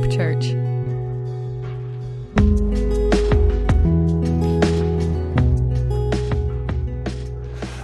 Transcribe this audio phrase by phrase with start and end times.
[0.00, 0.54] Hope Church.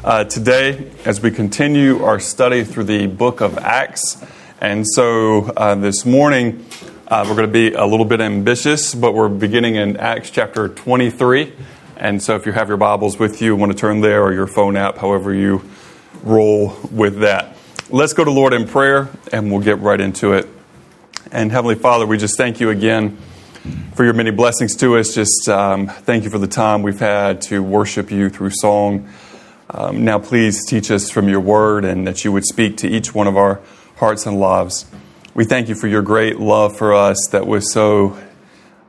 [0.02, 4.24] Uh, today, as we continue our study through the book of Acts,
[4.60, 6.64] and so uh, this morning
[7.08, 10.68] uh, we're going to be a little bit ambitious, but we're beginning in Acts chapter
[10.68, 11.52] 23.
[11.98, 14.46] And so if you have your Bibles with you, want to turn there, or your
[14.46, 15.62] phone app, however you
[16.22, 17.56] roll with that.
[17.90, 20.55] Let's go to Lord in prayer, and we'll get right into it.
[21.32, 23.18] And Heavenly Father, we just thank you again
[23.94, 25.12] for your many blessings to us.
[25.12, 29.08] Just um, thank you for the time we've had to worship you through song.
[29.68, 33.12] Um, now, please teach us from your word and that you would speak to each
[33.12, 33.60] one of our
[33.96, 34.86] hearts and lives.
[35.34, 38.16] We thank you for your great love for us that was so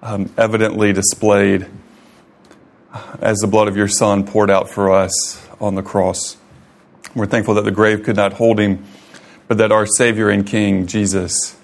[0.04, 1.66] um, evidently displayed
[3.20, 6.38] as the blood of your Son poured out for us on the cross.
[7.16, 8.86] We're thankful that the grave could not hold him,
[9.48, 11.58] but that our Savior and King, Jesus,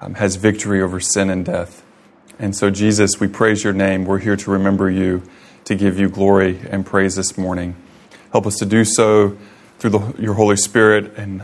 [0.00, 1.84] um, has victory over sin and death.
[2.38, 4.04] And so, Jesus, we praise your name.
[4.04, 5.22] We're here to remember you,
[5.64, 7.76] to give you glory and praise this morning.
[8.32, 9.36] Help us to do so
[9.78, 11.16] through the, your Holy Spirit.
[11.16, 11.42] And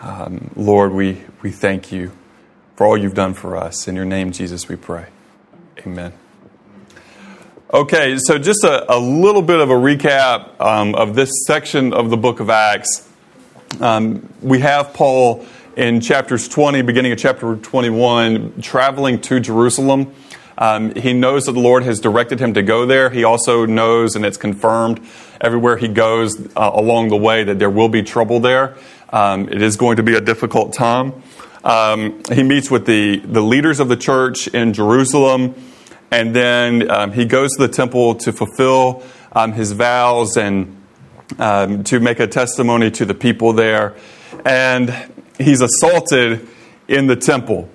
[0.00, 2.12] um, Lord, we, we thank you
[2.76, 3.86] for all you've done for us.
[3.86, 5.06] In your name, Jesus, we pray.
[5.86, 6.14] Amen.
[7.72, 12.10] Okay, so just a, a little bit of a recap um, of this section of
[12.10, 13.08] the book of Acts.
[13.80, 15.46] Um, we have Paul
[15.80, 20.12] in chapters 20, beginning of chapter 21, traveling to Jerusalem.
[20.58, 23.08] Um, he knows that the Lord has directed him to go there.
[23.08, 25.00] He also knows, and it's confirmed
[25.40, 28.76] everywhere he goes uh, along the way, that there will be trouble there.
[29.08, 31.22] Um, it is going to be a difficult time.
[31.64, 35.54] Um, he meets with the, the leaders of the church in Jerusalem.
[36.10, 40.76] And then um, he goes to the temple to fulfill um, his vows and
[41.38, 43.94] um, to make a testimony to the people there.
[44.44, 44.94] And
[45.40, 46.46] he's assaulted
[46.88, 47.68] in the temple.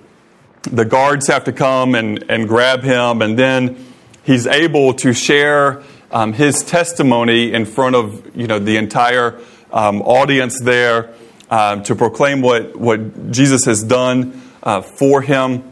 [0.62, 3.84] The guards have to come and, and grab him, and then
[4.24, 9.40] he's able to share um, his testimony in front of you know, the entire
[9.72, 11.14] um, audience there
[11.50, 15.62] um, to proclaim what, what Jesus has done uh, for him.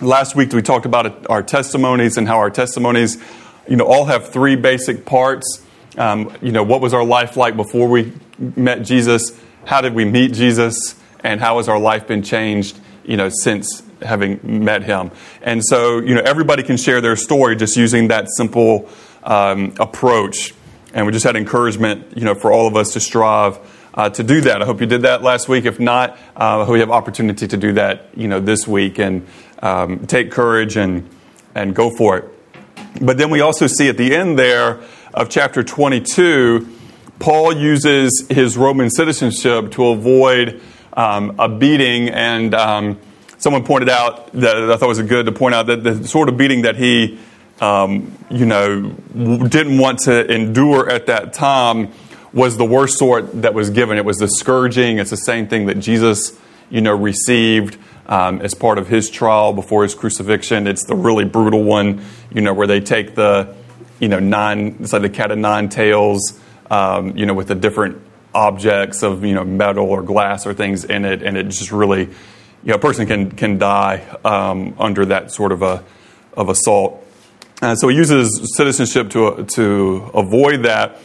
[0.00, 3.18] Last week we talked about our testimonies and how our testimonies,
[3.68, 5.64] you know, all have three basic parts.
[5.96, 9.38] Um, you know, what was our life like before we met Jesus?
[9.64, 10.94] How did we meet Jesus?
[11.20, 15.10] And how has our life been changed, you know, since having met him?
[15.42, 18.88] And so, you know, everybody can share their story just using that simple
[19.22, 20.54] um, approach.
[20.94, 23.58] And we just had encouragement, you know, for all of us to strive
[23.94, 24.62] uh, to do that.
[24.62, 25.64] I hope you did that last week.
[25.64, 29.26] If not, uh, we have opportunity to do that, you know, this week and
[29.60, 31.08] um, take courage and
[31.54, 32.24] and go for it.
[33.00, 34.80] But then we also see at the end there
[35.14, 36.68] of chapter 22,
[37.18, 40.60] Paul uses his Roman citizenship to avoid
[40.96, 42.98] um, a beating, and um,
[43.38, 46.36] someone pointed out that I thought was good to point out that the sort of
[46.36, 47.18] beating that he,
[47.60, 51.92] um, you know, didn't want to endure at that time
[52.32, 53.98] was the worst sort that was given.
[53.98, 54.98] It was the scourging.
[54.98, 56.38] It's the same thing that Jesus,
[56.70, 60.66] you know, received um, as part of his trial before his crucifixion.
[60.66, 63.54] It's the really brutal one, you know, where they take the,
[64.00, 66.38] you know, nine, it's like the cat of nine tails,
[66.70, 68.02] um, you know, with the different
[68.36, 72.02] objects of, you know, metal or glass or things in it, and it just really,
[72.02, 72.10] you
[72.64, 75.82] know, a person can can die um, under that sort of a
[76.34, 77.02] of assault.
[77.62, 80.98] And so he uses citizenship to to avoid that.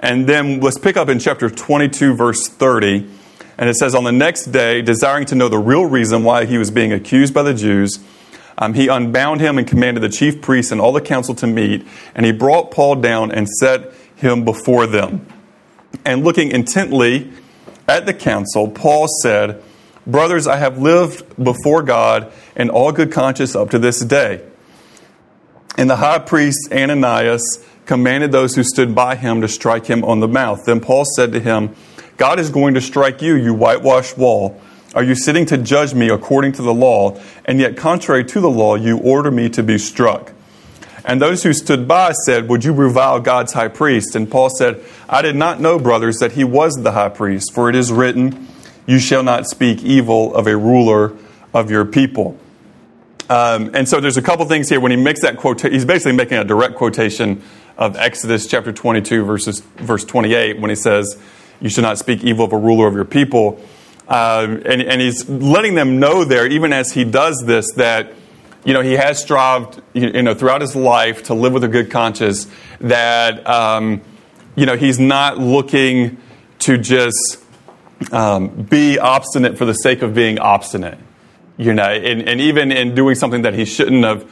[0.00, 3.08] And then let's pick up in chapter 22, verse 30.
[3.56, 6.58] And it says, On the next day, desiring to know the real reason why he
[6.58, 8.00] was being accused by the Jews,
[8.58, 11.86] um, he unbound him and commanded the chief priests and all the council to meet.
[12.16, 15.26] And he brought Paul down and set him before them.
[16.04, 17.30] And looking intently
[17.88, 19.62] at the council, Paul said,
[20.06, 24.42] Brothers, I have lived before God in all good conscience up to this day.
[25.78, 30.20] And the high priest Ananias commanded those who stood by him to strike him on
[30.20, 30.64] the mouth.
[30.66, 31.74] Then Paul said to him,
[32.16, 34.60] God is going to strike you, you whitewashed wall.
[34.94, 38.50] Are you sitting to judge me according to the law, and yet contrary to the
[38.50, 40.31] law, you order me to be struck?
[41.04, 44.14] And those who stood by said, Would you revile God's high priest?
[44.14, 47.68] And Paul said, I did not know, brothers, that he was the high priest, for
[47.68, 48.48] it is written,
[48.86, 51.16] You shall not speak evil of a ruler
[51.52, 52.38] of your people.
[53.28, 54.80] Um, and so there's a couple things here.
[54.80, 57.42] When he makes that quote, he's basically making a direct quotation
[57.76, 61.18] of Exodus chapter 22, verses, verse 28, when he says,
[61.60, 63.60] You should not speak evil of a ruler of your people.
[64.06, 68.12] Uh, and, and he's letting them know there, even as he does this, that
[68.64, 71.90] you know he has strived you know throughout his life to live with a good
[71.90, 72.46] conscience.
[72.80, 74.02] That um,
[74.54, 76.18] you know he's not looking
[76.60, 77.42] to just
[78.12, 80.98] um, be obstinate for the sake of being obstinate.
[81.56, 84.30] you know, and, and even in doing something that he shouldn't have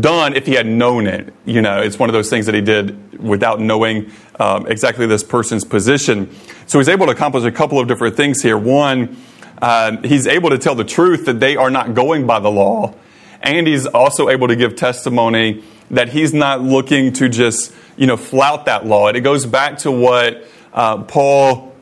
[0.00, 1.32] done if he had known it.
[1.44, 5.22] You know, it's one of those things that he did without knowing um, exactly this
[5.22, 6.30] person's position.
[6.66, 8.56] So he's able to accomplish a couple of different things here.
[8.56, 9.16] One,
[9.60, 12.94] uh, he's able to tell the truth that they are not going by the law,
[13.42, 18.16] and he's also able to give testimony that he's not looking to just you know
[18.16, 19.08] flout that law.
[19.08, 21.74] And it goes back to what uh, Paul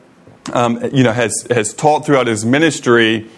[0.53, 3.29] um, you know has has taught throughout his ministry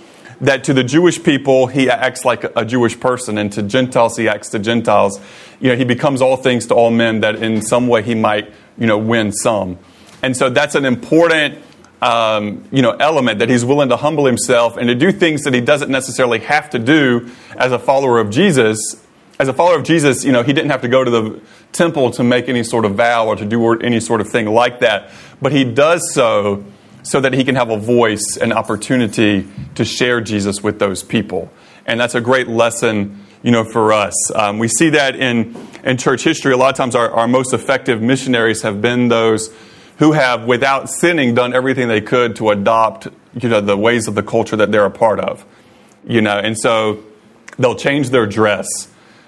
[0.42, 4.28] that to the Jewish people, he acts like a Jewish person, and to Gentiles, he
[4.28, 5.20] acts to Gentiles.
[5.60, 8.52] You know, he becomes all things to all men that in some way he might,
[8.78, 9.80] you know, win some.
[10.22, 11.60] And so that's an important,
[12.04, 15.54] um, you know, element that he's willing to humble himself and to do things that
[15.54, 19.02] he doesn't necessarily have to do as a follower of Jesus.
[19.40, 21.42] As a follower of Jesus, you know, he didn't have to go to the
[21.72, 24.80] temple to make any sort of vow or to do any sort of thing like
[24.80, 25.12] that.
[25.42, 26.66] But he does so
[27.04, 31.52] so that he can have a voice and opportunity to share Jesus with those people.
[31.86, 34.14] And that's a great lesson, you know, for us.
[34.36, 36.52] Um, we see that in, in church history.
[36.52, 39.54] A lot of times our, our most effective missionaries have been those
[39.98, 44.16] who have, without sinning, done everything they could to adopt, you know, the ways of
[44.16, 45.46] the culture that they're a part of.
[46.06, 47.04] You know, and so
[47.58, 48.68] they'll change their dress.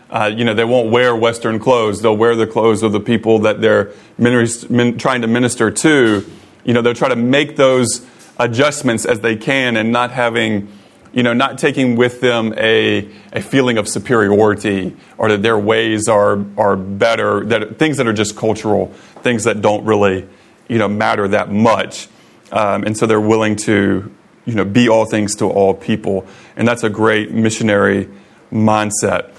[0.09, 2.01] Uh, you know, they won't wear Western clothes.
[2.01, 6.25] They'll wear the clothes of the people that they're min- trying to minister to
[6.65, 8.05] you know, they'll try to make those
[8.37, 10.67] adjustments as they can and not having,
[11.13, 16.09] you know, not taking with them a, a feeling of superiority or that their ways
[16.09, 18.87] are, are better, that things that are just cultural,
[19.21, 20.27] things that don't really,
[20.67, 22.07] you know, matter that much.
[22.51, 24.11] Um, and so they're willing to,
[24.45, 26.25] you know, be all things to all people.
[26.55, 28.09] And that's a great missionary
[28.51, 29.31] mindset.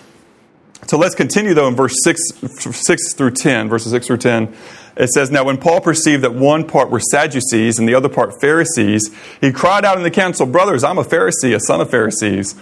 [0.87, 4.55] So let's continue though in verse 6, 6 through 10, verses 6 through 10.
[4.97, 8.41] It says, Now when Paul perceived that one part were Sadducees and the other part
[8.41, 12.55] Pharisees, he cried out in the council, Brothers, I'm a Pharisee, a son of Pharisees.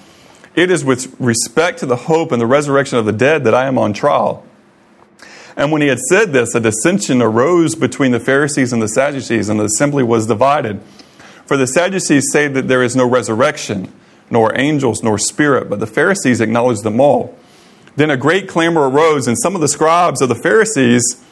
[0.55, 3.67] It is with respect to the hope and the resurrection of the dead that I
[3.67, 4.45] am on trial.
[5.56, 9.49] And when he had said this, a dissension arose between the Pharisees and the Sadducees,
[9.49, 10.81] and the assembly was divided.
[11.47, 13.93] For the Sadducees say that there is no resurrection,
[14.31, 17.39] nor angels, nor spirit, but the Pharisees acknowledge them all.
[17.97, 21.23] Then a great clamor arose, and some of the scribes of the Pharisees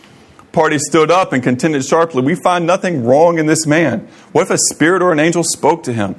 [0.52, 4.06] party stood up and contended sharply, We find nothing wrong in this man.
[4.32, 6.14] What if a spirit or an angel spoke to him?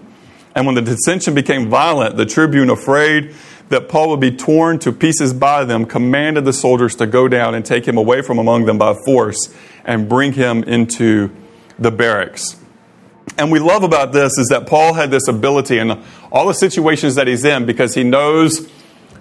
[0.56, 3.34] And when the dissension became violent, the tribune, afraid
[3.74, 7.56] that Paul would be torn to pieces by them, commanded the soldiers to go down
[7.56, 9.54] and take him away from among them by force
[9.84, 11.32] and bring him into
[11.80, 12.56] the barracks.
[13.36, 17.16] And we love about this is that Paul had this ability in all the situations
[17.16, 18.70] that he's in because he knows,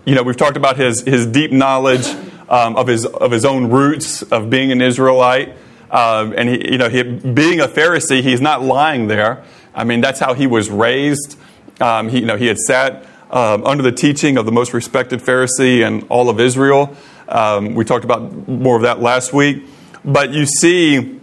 [0.05, 2.07] you know, we've talked about his, his deep knowledge
[2.51, 5.57] um, of, his, of his own roots of being an Israelite.
[5.91, 9.45] Um, and he, you know, he, being a Pharisee, he's not lying there.
[9.75, 11.39] I mean, that's how he was raised.
[11.81, 15.21] Um, he, you know, he had sat um, under the teaching of the most respected
[15.21, 16.95] Pharisee in all of Israel.
[17.29, 19.65] Um, we talked about more of that last week.
[20.05, 21.19] But you see,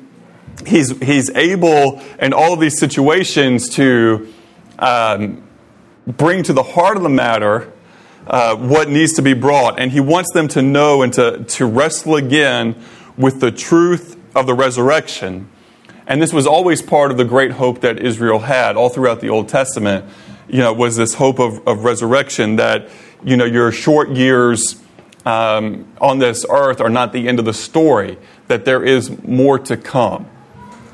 [0.66, 4.34] he's, he's able in all of these situations to
[4.80, 5.44] um,
[6.08, 7.72] bring to the heart of the matter
[8.26, 9.80] uh, what needs to be brought.
[9.80, 12.76] And he wants them to know and to, to wrestle again
[13.18, 15.50] with the truth of the resurrection.
[16.08, 19.30] And this was always part of the great hope that Israel had all throughout the
[19.30, 20.06] Old Testament.
[20.50, 22.90] You know, was this hope of, of resurrection that,
[23.24, 24.82] you know, your short years
[25.26, 29.60] um, on this earth are not the end of the story, that there is more
[29.60, 30.28] to come,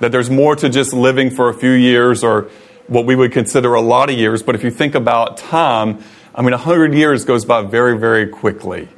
[0.01, 2.49] that there's more to just living for a few years or
[2.87, 4.43] what we would consider a lot of years.
[4.43, 8.89] But if you think about time, I mean, 100 years goes by very, very quickly.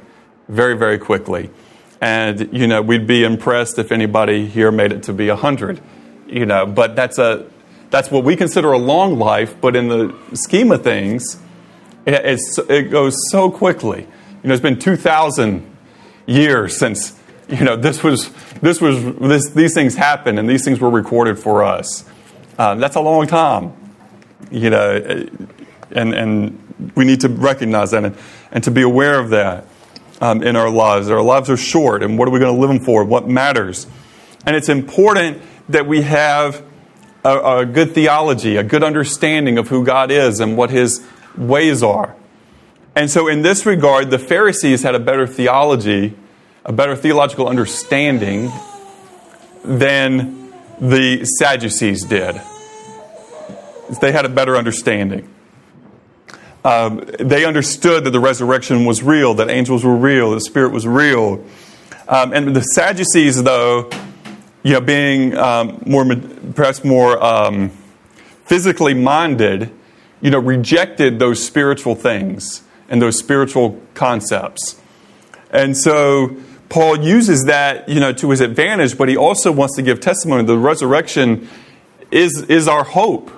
[0.48, 1.50] Very, very quickly.
[2.00, 5.80] And, you know, we'd be impressed if anybody here made it to be 100,
[6.26, 7.46] you know, but that's, a,
[7.90, 11.40] that's what we consider a long life, but in the scheme of things,
[12.06, 14.06] it, it goes so quickly.
[14.42, 15.76] You know, it's been 2,000
[16.26, 17.18] years since,
[17.48, 18.30] you know, this was,
[18.60, 22.04] this was, this, these things happened and these things were recorded for us.
[22.58, 23.72] Um, that's a long time,
[24.50, 25.28] you know,
[25.90, 28.16] and, and we need to recognize that and,
[28.52, 29.66] and to be aware of that
[30.20, 31.08] um, in our lives.
[31.08, 33.04] Our lives are short, and what are we going to live them for?
[33.04, 33.86] What matters?
[34.44, 36.64] And it's important that we have
[37.24, 41.06] a, a good theology, a good understanding of who God is and what His
[41.36, 42.14] ways are.
[42.94, 46.16] And so, in this regard, the Pharisees had a better theology,
[46.64, 48.50] a better theological understanding
[49.64, 52.40] than the Sadducees did.
[54.00, 55.28] They had a better understanding
[56.64, 60.86] um, they understood that the resurrection was real, that angels were real, the Spirit was
[60.86, 61.44] real.
[62.08, 63.88] Um, and the Sadducees, though,
[64.62, 66.04] you know, being um, more,
[66.54, 67.70] perhaps more um,
[68.44, 69.70] physically minded,
[70.20, 74.80] you know, rejected those spiritual things and those spiritual concepts.
[75.50, 76.36] And so
[76.68, 80.44] Paul uses that, you know, to his advantage, but he also wants to give testimony.
[80.44, 81.48] The resurrection
[82.10, 83.30] is, is our hope.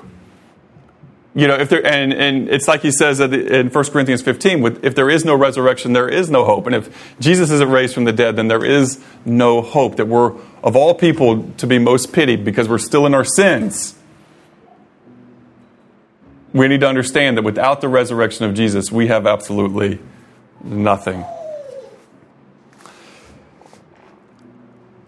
[1.32, 4.84] You know, if there, and, and it's like he says in 1 Corinthians 15, with,
[4.84, 6.66] if there is no resurrection, there is no hope.
[6.66, 9.96] And if Jesus isn't raised from the dead, then there is no hope.
[9.96, 10.32] That we're,
[10.64, 13.94] of all people, to be most pitied because we're still in our sins.
[16.52, 20.00] We need to understand that without the resurrection of Jesus, we have absolutely
[20.64, 21.24] nothing.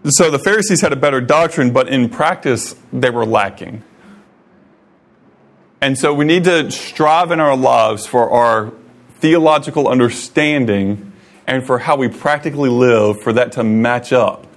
[0.05, 3.83] So the Pharisees had a better doctrine, but in practice, they were lacking.
[5.83, 8.71] And so we need to strive in our lives for our
[9.15, 11.11] theological understanding
[11.45, 14.47] and for how we practically live for that to match up,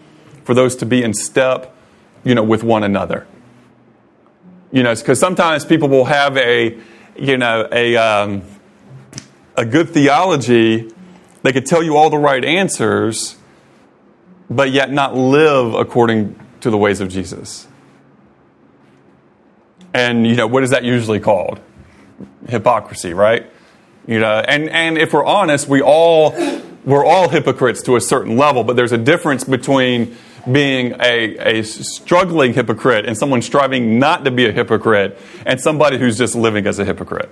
[0.44, 1.74] for those to be in step,
[2.22, 3.26] you know, with one another.
[4.70, 6.78] You know, because sometimes people will have a,
[7.16, 8.42] you know, a, um,
[9.56, 10.92] a good theology.
[11.42, 13.34] They could tell you all the right answers,
[14.48, 17.66] but yet not live according to the ways of Jesus.
[19.96, 21.58] And, you know, what is that usually called?
[22.50, 23.50] Hypocrisy, right?
[24.06, 26.32] You know, and, and if we're honest, we all,
[26.84, 30.14] we're all hypocrites to a certain level, but there's a difference between
[30.52, 35.96] being a, a struggling hypocrite and someone striving not to be a hypocrite and somebody
[35.96, 37.30] who's just living as a hypocrite.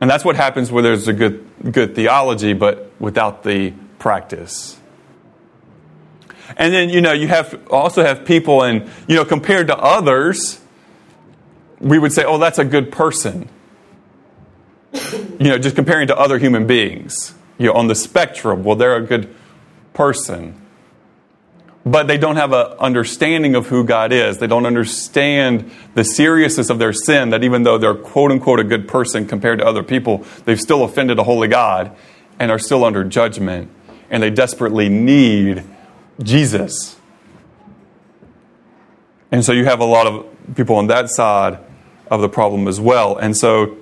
[0.00, 4.76] And that's what happens where there's a good, good theology, but without the practice.
[6.56, 10.60] And then, you know, you have also have people, and, you know, compared to others,
[11.80, 13.48] we would say, oh, that's a good person.
[14.92, 17.34] You know, just comparing to other human beings.
[17.58, 19.34] You know, on the spectrum, well, they're a good
[19.92, 20.60] person.
[21.84, 24.38] But they don't have an understanding of who God is.
[24.38, 28.64] They don't understand the seriousness of their sin, that even though they're quote unquote a
[28.64, 31.96] good person compared to other people, they've still offended a holy God
[32.38, 33.70] and are still under judgment.
[34.10, 35.64] And they desperately need
[36.22, 36.96] Jesus.
[39.30, 41.58] And so you have a lot of people on that side
[42.10, 43.16] of the problem as well.
[43.16, 43.76] And so,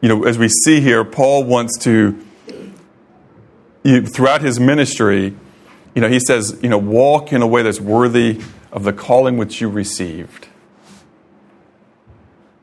[0.00, 2.18] you know, as we see here, Paul wants to,
[3.82, 5.34] you, throughout his ministry,
[5.94, 8.40] you know, he says, you know, walk in a way that's worthy
[8.72, 10.48] of the calling which you received.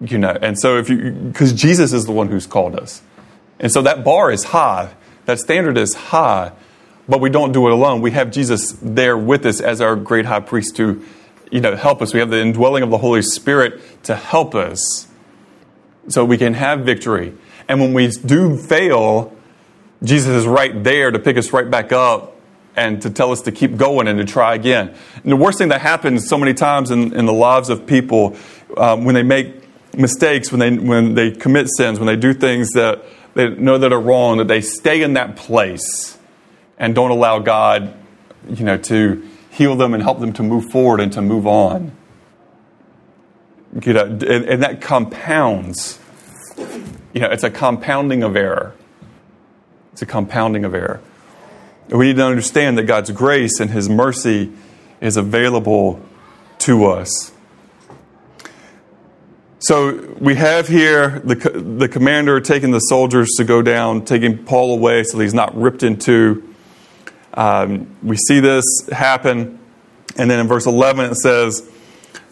[0.02, 3.02] You know, and so if you, because Jesus is the one who's called us.
[3.60, 4.94] And so that bar is high,
[5.26, 6.54] that standard is high
[7.10, 8.02] but we don't do it alone.
[8.02, 11.04] We have Jesus there with us as our great high priest to,
[11.52, 12.14] you know, help us.
[12.14, 15.08] We have the indwelling of the Holy Spirit to help us
[16.08, 17.34] so we can have victory.
[17.68, 19.36] And when we do fail,
[20.04, 22.36] Jesus is right there to pick us right back up
[22.76, 24.96] and to tell us to keep going and to try again.
[25.24, 28.38] And the worst thing that happens so many times in, in the lives of people
[28.78, 29.56] um, when they make
[29.98, 33.04] mistakes, when they, when they commit sins, when they do things that
[33.34, 36.18] they know that are wrong, that they stay in that place
[36.78, 37.94] and don't allow God,
[38.50, 39.29] you know, to
[39.60, 41.92] heal them and help them to move forward and to move on.
[43.84, 46.00] You know, and, and that compounds.
[47.14, 48.74] You know, it's a compounding of error.
[49.92, 51.02] It's a compounding of error.
[51.90, 54.54] We need to understand that God's grace and His mercy
[55.02, 56.00] is available
[56.60, 57.34] to us.
[59.60, 64.74] So we have here the, the commander taking the soldiers to go down, taking Paul
[64.74, 66.49] away so he's not ripped in two.
[67.40, 69.60] Um, we see this happen.
[70.18, 71.72] And then in verse 11 it says,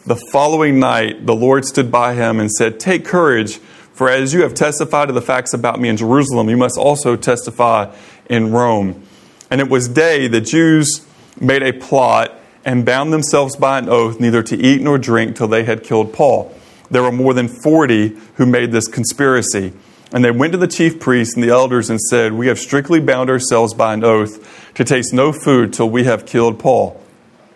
[0.05, 3.59] The following night the Lord stood by him and said, Take courage,
[3.93, 7.15] for as you have testified to the facts about me in Jerusalem, you must also
[7.15, 7.95] testify
[8.29, 9.01] in Rome.
[9.49, 11.07] And it was day the Jews
[11.39, 15.47] made a plot and bound themselves by an oath neither to eat nor drink till
[15.47, 16.53] they had killed Paul.
[16.91, 19.71] There were more than 40 who made this conspiracy.
[20.11, 22.99] And they went to the chief priests and the elders and said, We have strictly
[22.99, 27.01] bound ourselves by an oath to taste no food till we have killed Paul.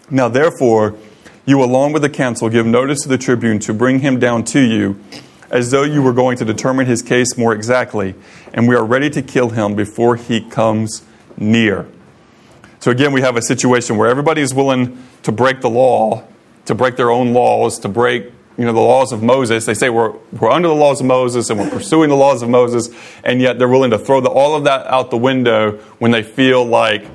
[0.09, 0.95] Now, therefore,
[1.45, 4.59] you, along with the council, give notice to the tribune to bring him down to
[4.59, 4.99] you,
[5.49, 8.15] as though you were going to determine his case more exactly,
[8.53, 11.03] and we are ready to kill him before he comes
[11.37, 11.87] near.
[12.79, 16.23] So, again, we have a situation where everybody is willing to break the law,
[16.65, 19.65] to break their own laws, to break you know, the laws of Moses.
[19.65, 22.49] They say we're, we're under the laws of Moses and we're pursuing the laws of
[22.49, 22.89] Moses,
[23.23, 26.21] and yet they're willing to throw the, all of that out the window when they
[26.21, 27.07] feel like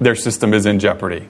[0.00, 1.28] their system is in jeopardy.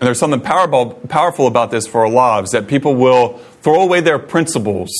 [0.00, 4.02] And there's something powerful, powerful about this for our lives that people will throw away
[4.02, 4.90] their principles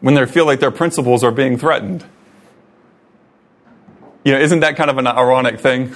[0.00, 2.04] when they feel like their principles are being threatened.
[4.24, 5.92] You know, isn't that kind of an ironic thing?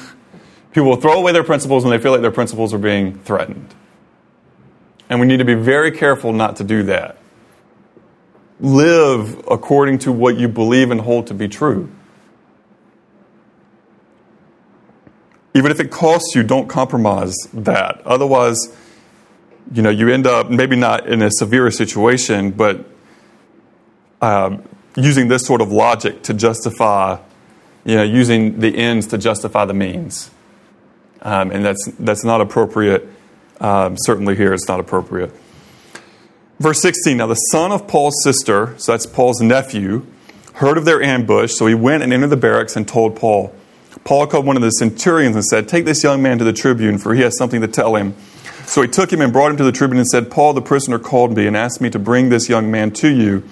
[0.72, 3.72] People will throw away their principles when they feel like their principles are being threatened.
[5.10, 7.18] And we need to be very careful not to do that.
[8.60, 11.90] live according to what you believe and hold to be true.
[15.54, 18.00] Even if it costs you, don't compromise that.
[18.06, 18.58] Otherwise,
[19.72, 22.84] you know, you end up maybe not in a severe situation, but
[24.20, 24.62] um,
[24.96, 27.18] using this sort of logic to justify,
[27.84, 30.30] you know, using the ends to justify the means.
[31.22, 33.08] Um, and that's, that's not appropriate.
[33.60, 35.32] Um, certainly here, it's not appropriate.
[36.58, 40.06] Verse 16 Now the son of Paul's sister, so that's Paul's nephew,
[40.54, 43.54] heard of their ambush, so he went and entered the barracks and told Paul.
[44.04, 46.98] Paul called one of the centurions and said, Take this young man to the tribune,
[46.98, 48.14] for he has something to tell him.
[48.66, 50.98] So he took him and brought him to the tribune and said, Paul the prisoner
[50.98, 53.42] called me and asked me to bring this young man to you,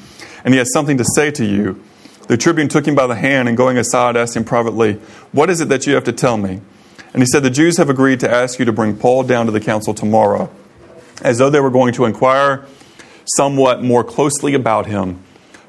[0.45, 1.83] and he has something to say to you.
[2.29, 4.95] The tribune took him by the hand and going aside asked him privately,
[5.33, 6.61] What is it that you have to tell me?
[7.13, 9.53] And he said, The Jews have agreed to ask you to bring Paul down to
[9.53, 10.51] the council tomorrow,
[11.23, 12.67] as though they were going to inquire
[13.37, 15.23] somewhat more closely about him.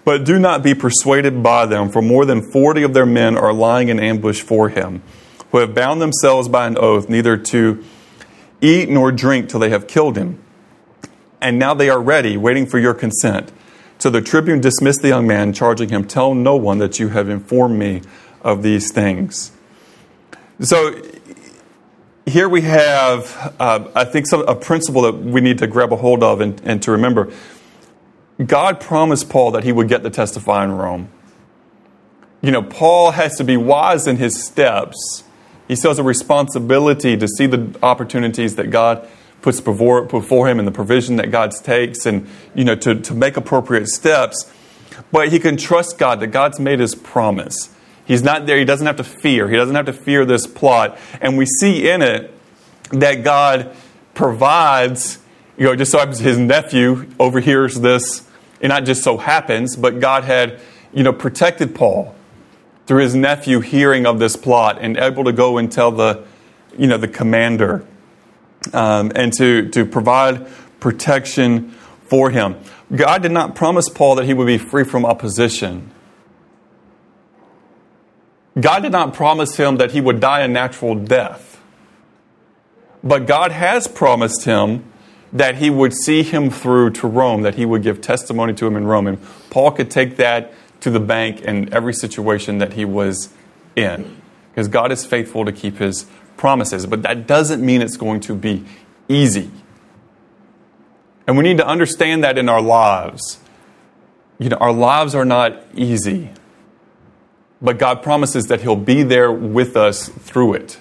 [0.05, 3.53] But do not be persuaded by them, for more than forty of their men are
[3.53, 5.01] lying in ambush for him,
[5.51, 7.84] who have bound themselves by an oath neither to
[8.62, 10.41] eat nor drink till they have killed him.
[11.41, 13.51] And now they are ready, waiting for your consent.
[14.00, 17.29] So the tribune dismissed the young man, charging him, Tell no one that you have
[17.29, 18.01] informed me
[18.41, 19.51] of these things.
[20.62, 21.01] So
[22.29, 25.95] here we have, uh, I think, some, a principle that we need to grab a
[25.95, 27.31] hold of and, and to remember.
[28.43, 31.09] God promised Paul that he would get to testify in Rome.
[32.41, 35.24] You know, Paul has to be wise in his steps.
[35.67, 39.07] He still has a responsibility to see the opportunities that God
[39.41, 43.13] puts before, before him and the provision that God takes and, you know, to, to
[43.13, 44.51] make appropriate steps.
[45.12, 47.69] But he can trust God that God's made his promise.
[48.10, 48.58] He's not there.
[48.58, 49.48] He doesn't have to fear.
[49.48, 50.98] He doesn't have to fear this plot.
[51.22, 52.34] And we see in it
[52.89, 53.75] that God
[54.16, 55.20] provides,
[55.60, 58.28] you know, just so his nephew overhears this,
[58.62, 60.60] and not just so happens, but God had,
[60.91, 62.15] you know, protected Paul
[62.88, 66.26] through his nephew hearing of this plot and able to go and tell the,
[66.76, 67.86] you know, the commander
[68.74, 70.48] um, and to, to provide
[70.80, 71.69] protection
[72.08, 72.56] for him.
[72.91, 75.91] God did not promise Paul that he would be free from opposition.
[78.60, 81.62] God did not promise him that he would die a natural death.
[83.04, 84.84] But God has promised him
[85.32, 88.76] that he would see him through to Rome, that he would give testimony to him
[88.76, 89.08] in Rome.
[89.08, 89.19] And
[89.50, 93.32] Paul could take that to the bank in every situation that he was
[93.76, 94.22] in.
[94.52, 96.86] Because God is faithful to keep his promises.
[96.86, 98.65] But that doesn't mean it's going to be
[99.08, 99.52] easy.
[101.28, 103.39] And we need to understand that in our lives.
[104.39, 106.32] You know, our lives are not easy.
[107.62, 110.80] But God promises that He'll be there with us through it.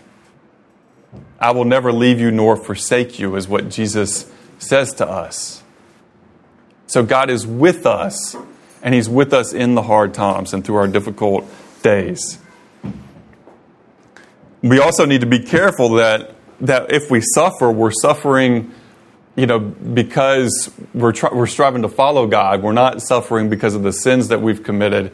[1.41, 5.63] I will never leave you nor forsake you, is what Jesus says to us.
[6.87, 8.37] So God is with us,
[8.83, 11.45] and He's with us in the hard times and through our difficult
[11.83, 12.39] days.
[14.63, 18.73] We also need to be careful that, that if we suffer, we're suffering
[19.39, 22.61] you know, because we're, we're striving to follow God.
[22.61, 25.13] We're not suffering because of the sins that we've committed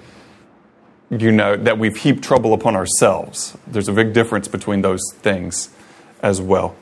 [1.11, 3.57] you know, that we've heaped trouble upon ourselves.
[3.67, 5.71] There's a big difference between those things
[6.23, 6.77] as well.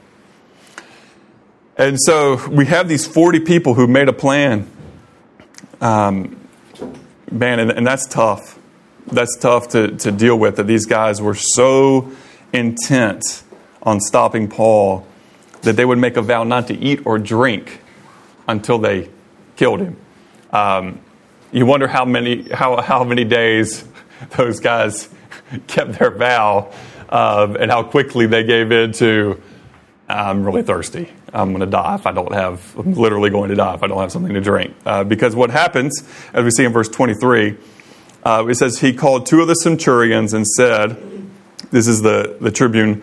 [1.77, 4.71] And so we have these 40 people who made a plan.
[5.81, 6.39] Um,
[7.31, 8.59] man, and, and that's tough.
[9.07, 12.13] That's tough to, to deal with, that these guys were so
[12.53, 13.43] intent
[13.83, 15.07] on stopping Paul
[15.63, 17.81] that they would make a vow not to eat or drink
[18.47, 19.11] until they
[19.57, 19.97] killed him.
[20.53, 21.01] Um,
[21.53, 23.85] you wonder how many, how, how many days
[24.37, 25.09] those guys
[25.67, 26.73] kept their vow
[27.09, 29.41] um, and how quickly they gave in to,
[30.09, 31.11] I'm really thirsty.
[31.33, 33.87] I'm going to die if I don't have, I'm literally going to die if I
[33.87, 34.75] don't have something to drink.
[34.85, 37.57] Uh, because what happens, as we see in verse 23,
[38.25, 40.97] uh, it says, He called two of the centurions and said,
[41.71, 43.03] This is the, the tribune,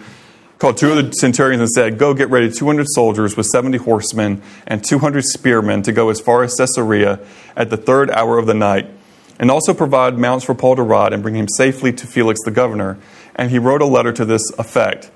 [0.59, 4.41] called two of the centurions and said, Go get ready 200 soldiers with 70 horsemen
[4.67, 7.19] and 200 spearmen to go as far as Caesarea
[7.55, 8.89] at the third hour of the night
[9.39, 12.51] and also provide mounts for Paul to ride and bring him safely to Felix the
[12.51, 12.97] governor.
[13.35, 15.09] And he wrote a letter to this effect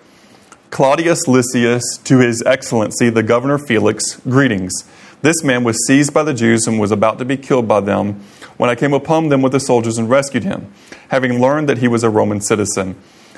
[0.71, 4.73] Claudius Lysias, to his excellency, the governor Felix, greetings.
[5.21, 8.21] This man was seized by the Jews and was about to be killed by them
[8.57, 10.73] when I came upon them with the soldiers and rescued him,
[11.09, 12.95] having learned that he was a Roman citizen.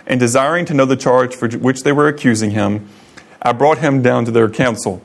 [0.07, 2.87] And desiring to know the charge for which they were accusing him,
[3.41, 5.01] I brought him down to their council.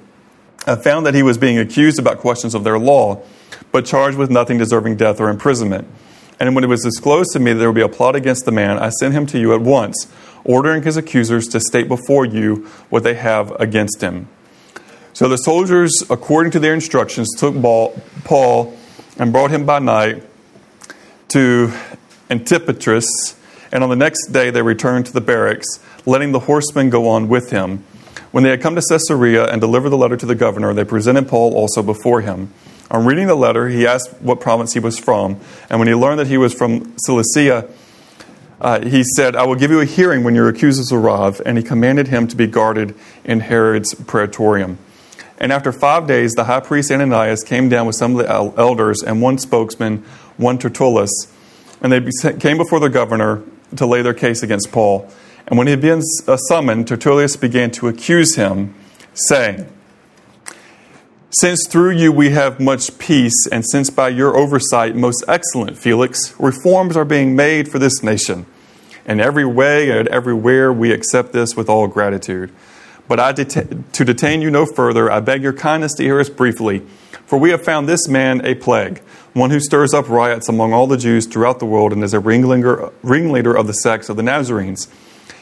[0.66, 3.22] I found that he was being accused about questions of their law
[3.72, 5.86] but charged with nothing deserving death or imprisonment.
[6.38, 8.52] And when it was disclosed to me that there would be a plot against the
[8.52, 10.10] man, I sent him to you at once,
[10.44, 14.28] ordering his accusers to state before you what they have against him.
[15.12, 18.74] So the soldiers, according to their instructions, took Paul
[19.18, 20.22] and brought him by night
[21.28, 21.72] to
[22.30, 23.36] Antipatris.
[23.70, 25.66] And on the next day they returned to the barracks,
[26.06, 27.84] letting the horsemen go on with him.
[28.30, 31.28] When they had come to Caesarea and delivered the letter to the governor, they presented
[31.28, 32.52] Paul also before him.
[32.90, 36.18] On reading the letter, he asked what province he was from, and when he learned
[36.18, 37.68] that he was from Cilicia,
[38.60, 41.62] uh, he said, I will give you a hearing when your accusers arrive, and he
[41.62, 44.78] commanded him to be guarded in Herod's praetorium.
[45.38, 49.02] And after five days, the high priest Ananias came down with some of the elders
[49.02, 49.98] and one spokesman,
[50.36, 51.10] one Tertullus,
[51.80, 52.00] and they
[52.38, 53.42] came before the governor
[53.76, 55.08] to lay their case against Paul.
[55.46, 58.74] And when he had been uh, summoned, Tertullus began to accuse him,
[59.14, 59.66] saying,
[61.32, 66.34] Since through you we have much peace, and since by your oversight, most excellent Felix,
[66.40, 68.46] reforms are being made for this nation.
[69.06, 72.50] In every way and everywhere we accept this with all gratitude.
[73.06, 76.28] But I det- to detain you no further, I beg your kindness to hear us
[76.28, 76.82] briefly.
[77.26, 79.00] For we have found this man a plague,
[79.32, 82.18] one who stirs up riots among all the Jews throughout the world and is a
[82.18, 84.88] ringleader, ringleader of the sects of the Nazarenes.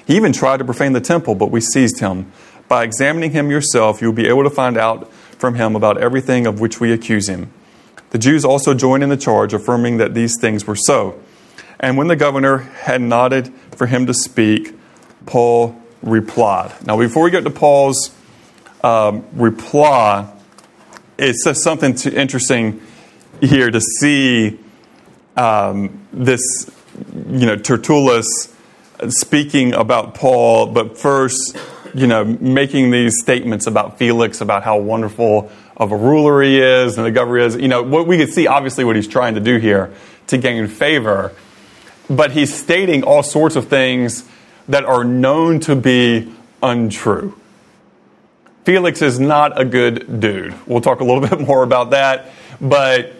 [0.07, 2.27] He even tried to profane the temple, but we seized him.
[2.68, 6.46] By examining him yourself, you will be able to find out from him about everything
[6.46, 7.53] of which we accuse him.
[8.11, 11.20] The Jews also joined in the charge, affirming that these things were so.
[11.81, 14.74] And when the governor had nodded for him to speak,
[15.27, 16.74] Paul replied.
[16.87, 18.14] Now, before we get to Paul's
[18.83, 20.33] um, reply,
[21.18, 22.81] it says something interesting
[23.40, 24.59] here to see
[25.37, 26.40] um, this,
[27.14, 28.55] you know, Tertullus
[29.09, 31.57] speaking about Paul, but first,
[31.94, 36.96] you know, making these statements about Felix, about how wonderful of a ruler he is
[36.96, 37.57] and the governor is.
[37.57, 39.92] You know, what we can see, obviously, what he's trying to do here
[40.29, 41.33] to gain favor,
[42.09, 44.29] but he's stating all sorts of things
[44.68, 47.35] that are known to be untrue.
[48.64, 50.55] Felix is not a good dude.
[50.66, 52.31] We'll talk a little bit more about that.
[52.61, 53.14] But,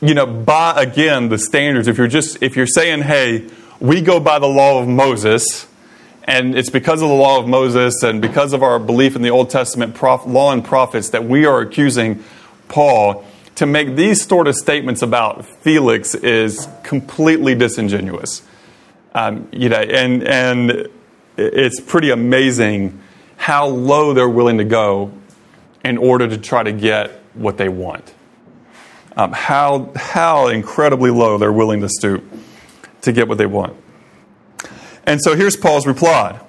[0.00, 3.48] you know, by again, the standards, if you're just, if you're saying, hey,
[3.78, 5.66] we go by the law of Moses,
[6.26, 9.30] and it's because of the law of Moses and because of our belief in the
[9.30, 12.24] Old Testament prof- law and prophets that we are accusing
[12.68, 13.24] Paul
[13.56, 18.42] to make these sort of statements about Felix is completely disingenuous.
[19.14, 20.88] Um, you know, and and
[21.36, 23.00] it's pretty amazing
[23.36, 25.12] how low they're willing to go
[25.84, 28.12] in order to try to get what they want.
[29.16, 32.24] Um, how how incredibly low they're willing to stoop
[33.02, 33.76] to get what they want.
[35.06, 36.40] And so here's Paul's reply.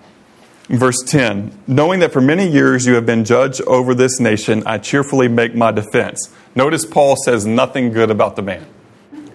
[0.67, 4.79] Verse 10 Knowing that for many years you have been judge over this nation, I
[4.79, 6.33] cheerfully make my defense.
[6.55, 8.65] Notice Paul says nothing good about the man.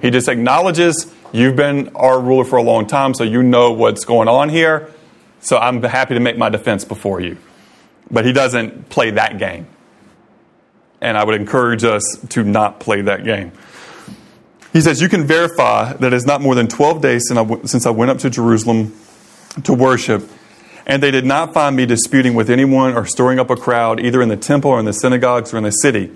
[0.00, 4.04] He just acknowledges You've been our ruler for a long time, so you know what's
[4.04, 4.92] going on here.
[5.40, 7.38] So I'm happy to make my defense before you.
[8.10, 9.66] But he doesn't play that game.
[11.00, 13.52] And I would encourage us to not play that game.
[14.74, 18.10] He says, You can verify that it's not more than 12 days since I went
[18.10, 18.94] up to Jerusalem
[19.64, 20.28] to worship,
[20.86, 24.22] and they did not find me disputing with anyone or stirring up a crowd, either
[24.22, 26.10] in the temple or in the synagogues or in the city.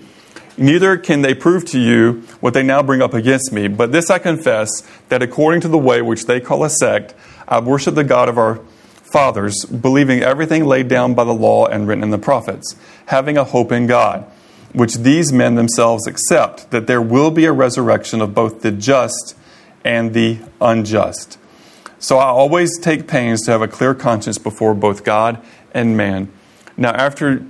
[0.57, 3.67] Neither can they prove to you what they now bring up against me.
[3.67, 7.13] But this I confess that according to the way which they call a sect,
[7.47, 8.59] I worship the God of our
[9.03, 13.43] fathers, believing everything laid down by the law and written in the prophets, having a
[13.43, 14.25] hope in God,
[14.73, 19.35] which these men themselves accept, that there will be a resurrection of both the just
[19.85, 21.36] and the unjust.
[21.99, 26.31] So I always take pains to have a clear conscience before both God and man.
[26.75, 27.43] Now, after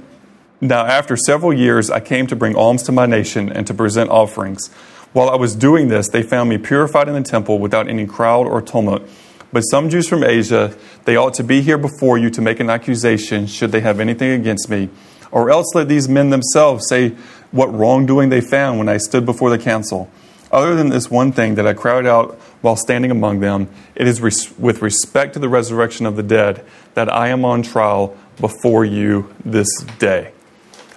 [0.59, 4.09] now, after several years, I came to bring alms to my nation and to present
[4.09, 4.69] offerings.
[5.13, 8.47] While I was doing this, they found me purified in the temple without any crowd
[8.47, 9.07] or tumult.
[9.53, 12.71] But some Jews from Asia, they ought to be here before you to make an
[12.71, 14.89] accusation, should they have anything against me.
[15.31, 17.09] Or else let these men themselves say
[17.51, 20.09] what wrongdoing they found when I stood before the council.
[20.51, 24.21] Other than this one thing that I cried out while standing among them, it is
[24.21, 28.85] res- with respect to the resurrection of the dead that I am on trial before
[28.85, 29.67] you this
[29.99, 30.31] day.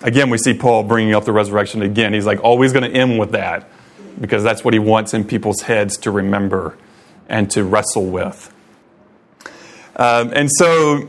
[0.02, 2.14] Again, we see Paul bringing up the resurrection again.
[2.14, 3.68] He's like always going to end with that
[4.20, 6.76] because that's what he wants in people's heads to remember
[7.28, 8.54] and to wrestle with.
[9.96, 11.08] Um, and so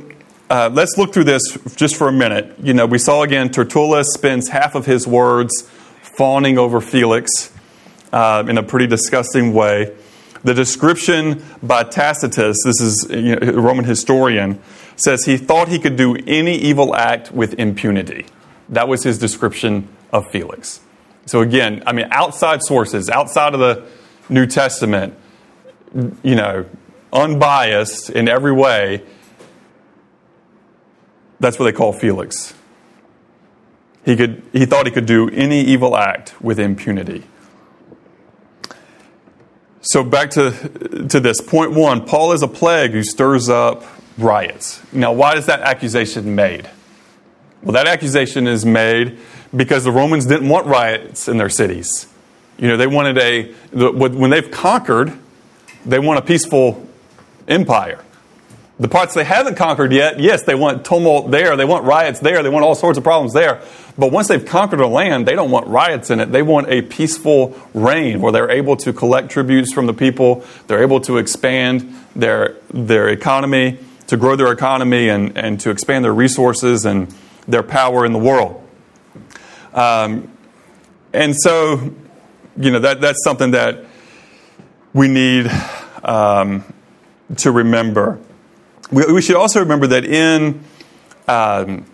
[0.50, 2.56] uh, let's look through this just for a minute.
[2.62, 5.70] You know, we saw again Tertullus spends half of his words
[6.02, 7.54] fawning over Felix
[8.12, 9.96] uh, in a pretty disgusting way.
[10.44, 14.60] The description by Tacitus, this is you know, a Roman historian,
[14.96, 18.26] says he thought he could do any evil act with impunity.
[18.70, 20.82] That was his description of Felix.
[21.26, 23.86] So again, I mean, outside sources, outside of the
[24.30, 25.14] New Testament,
[26.24, 26.66] you know,
[27.14, 29.04] unbiased in every way,
[31.40, 32.54] that's what they call Felix.
[34.06, 37.24] He, could, he thought he could do any evil act with impunity.
[39.82, 40.52] So back to,
[41.10, 41.42] to this.
[41.42, 43.84] Point one Paul is a plague who stirs up
[44.18, 44.82] riots.
[44.94, 46.70] Now, why is that accusation made?
[47.64, 49.20] Well, that accusation is made
[49.56, 52.08] because the Romans didn't want riots in their cities.
[52.58, 55.14] You know, they wanted a, when they've conquered,
[55.86, 56.88] they want a peaceful
[57.48, 58.04] empire.
[58.82, 62.42] The parts they haven't conquered yet, yes, they want tumult there, they want riots there,
[62.42, 63.62] they want all sorts of problems there.
[63.96, 66.32] But once they've conquered a land, they don't want riots in it.
[66.32, 70.82] They want a peaceful reign where they're able to collect tributes from the people, they're
[70.82, 76.16] able to expand their, their economy, to grow their economy, and, and to expand their
[76.16, 77.14] resources and
[77.48, 78.68] their power in the world.
[79.76, 80.36] Um,
[81.14, 81.94] and so,
[82.58, 83.86] you know, that, that's something that
[84.92, 85.52] we need
[86.04, 86.64] um,
[87.38, 88.20] to remember.
[88.92, 90.64] We, we, should also remember that in,
[91.28, 91.86] um,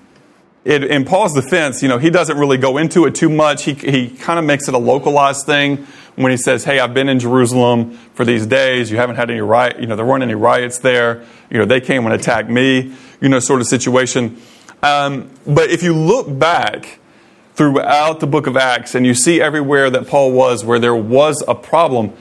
[0.66, 3.64] in Paul's defense, you know, he doesn't really go into it too much.
[3.64, 7.08] He, he kind of makes it a localized thing when he says, "Hey, I've been
[7.08, 8.92] in Jerusalem for these days.
[8.92, 9.80] You haven't had any riot.
[9.80, 11.24] You know, there weren't any riots there.
[11.50, 12.94] You know, they came and attacked me.
[13.22, 14.42] You know, sort of situation."
[14.84, 17.00] Um, but if you look back
[17.56, 21.44] throughout the book of Acts and you see everywhere that Paul was where there was
[21.48, 22.14] a problem,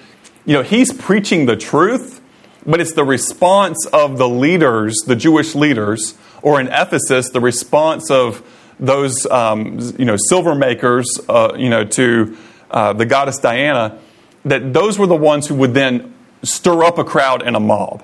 [0.44, 2.22] you know, he's preaching the truth
[2.66, 8.10] but it's the response of the leaders, the Jewish leaders, or in Ephesus, the response
[8.10, 8.42] of
[8.78, 12.36] those um, you know silver makers, uh, you know, to
[12.70, 13.98] uh, the goddess Diana,
[14.44, 18.02] that those were the ones who would then stir up a crowd and a mob.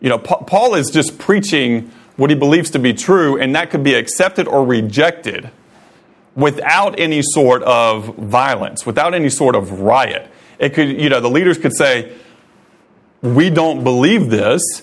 [0.00, 3.70] You know, pa- Paul is just preaching what he believes to be true, and that
[3.70, 5.50] could be accepted or rejected
[6.34, 10.30] without any sort of violence, without any sort of riot.
[10.58, 12.12] It could, you know, the leaders could say,
[13.22, 14.82] we don't believe this.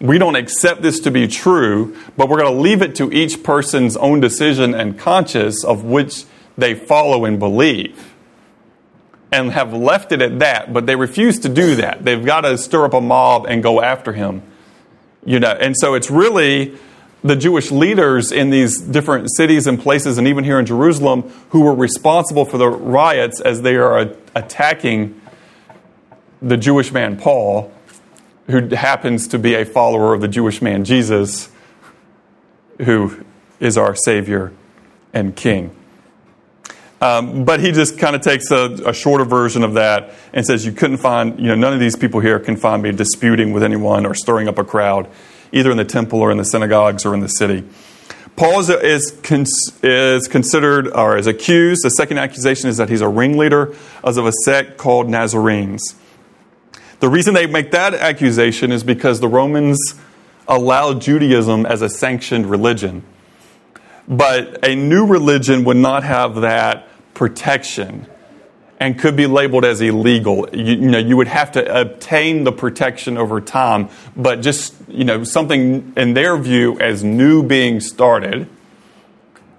[0.00, 3.42] We don't accept this to be true, but we're going to leave it to each
[3.42, 6.24] person's own decision and conscience of which
[6.56, 8.14] they follow and believe.
[9.32, 12.04] And have left it at that, but they refuse to do that.
[12.04, 14.42] They've got to stir up a mob and go after him.
[15.24, 16.76] You know, and so it's really
[17.22, 21.60] the Jewish leaders in these different cities and places, and even here in Jerusalem, who
[21.60, 25.20] were responsible for the riots as they are attacking
[26.40, 27.70] the Jewish man Paul
[28.46, 31.50] who happens to be a follower of the Jewish man Jesus,
[32.78, 33.24] who
[33.60, 34.52] is our Savior
[35.12, 35.76] and King.
[37.00, 40.66] Um, but he just kind of takes a, a, shorter version of that and says,
[40.66, 43.62] You couldn't find, you know, none of these people here can find me disputing with
[43.62, 45.08] anyone or stirring up a crowd,
[45.50, 47.64] either in the temple or in the synagogues or in the city.
[48.36, 51.84] Paul is, is, is considered or is accused.
[51.84, 53.74] The second accusation is that he's a ringleader
[54.04, 55.94] of a sect called Nazarenes.
[57.00, 59.94] The reason they make that accusation is because the Romans
[60.46, 63.02] allowed Judaism as a sanctioned religion.
[64.06, 68.06] But a new religion would not have that protection
[68.78, 70.46] and could be labeled as illegal.
[70.52, 75.04] You, you, know, you would have to obtain the protection over time, but just, you
[75.04, 78.46] know, something in their view as new being started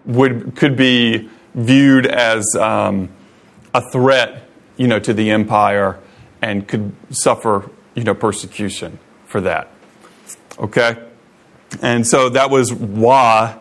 [0.05, 3.09] would, could be viewed as um,
[3.73, 5.99] a threat, you know, to the empire
[6.41, 9.69] and could suffer, you know, persecution for that.
[10.57, 10.97] Okay?
[11.81, 13.57] And so that was why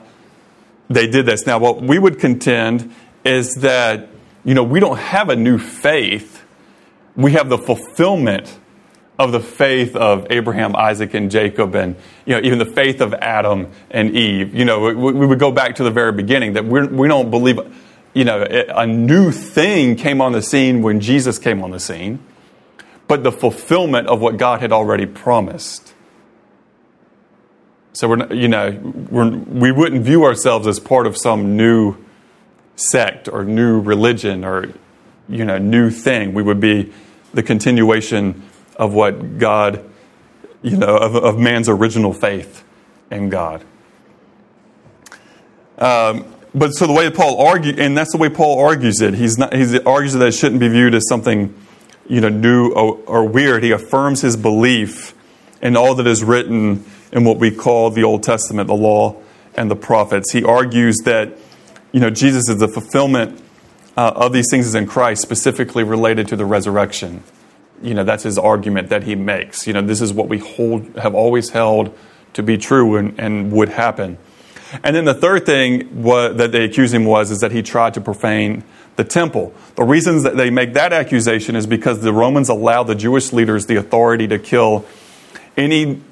[0.88, 1.46] they did this.
[1.46, 2.92] Now, what we would contend
[3.24, 4.08] is that,
[4.44, 6.42] you know, we don't have a new faith.
[7.14, 8.58] We have the fulfillment
[9.18, 13.12] of the faith of Abraham, Isaac, and Jacob, and you know even the faith of
[13.12, 14.54] Adam and Eve.
[14.54, 17.08] You know, we, we would go back to the very beginning that we're, we do
[17.08, 17.60] not believe,
[18.14, 22.18] you know, a new thing came on the scene when Jesus came on the scene
[23.10, 25.94] but the fulfillment of what God had already promised.
[27.92, 28.70] So we're, you know,
[29.10, 31.96] we're, we wouldn't view ourselves as part of some new
[32.76, 34.68] sect or new religion or,
[35.28, 36.34] you know, new thing.
[36.34, 36.92] We would be
[37.34, 39.84] the continuation of what God,
[40.62, 42.62] you know, of, of man's original faith
[43.10, 43.64] in God.
[45.78, 49.14] Um, but so the way Paul argues, and that's the way Paul argues it.
[49.14, 49.52] He's not.
[49.52, 51.56] He argues that it shouldn't be viewed as something
[52.10, 53.62] you know, new or, weird.
[53.62, 55.14] He affirms his belief
[55.62, 59.16] in all that is written in what we call the Old Testament, the law
[59.54, 60.32] and the prophets.
[60.32, 61.38] He argues that,
[61.92, 63.40] you know, Jesus is the fulfillment
[63.96, 67.22] uh, of these things is in Christ, specifically related to the resurrection.
[67.80, 69.68] You know, that's his argument that he makes.
[69.68, 71.96] You know, this is what we hold, have always held
[72.32, 74.18] to be true and, and would happen.
[74.82, 77.94] And then the third thing what, that they accuse him was is that he tried
[77.94, 78.64] to profane
[79.00, 79.54] the temple.
[79.76, 83.64] The reasons that they make that accusation is because the Romans allowed the Jewish leaders
[83.64, 84.84] the authority to kill
[85.56, 86.02] any,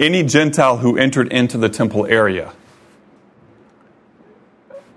[0.00, 2.52] any Gentile who entered into the temple area.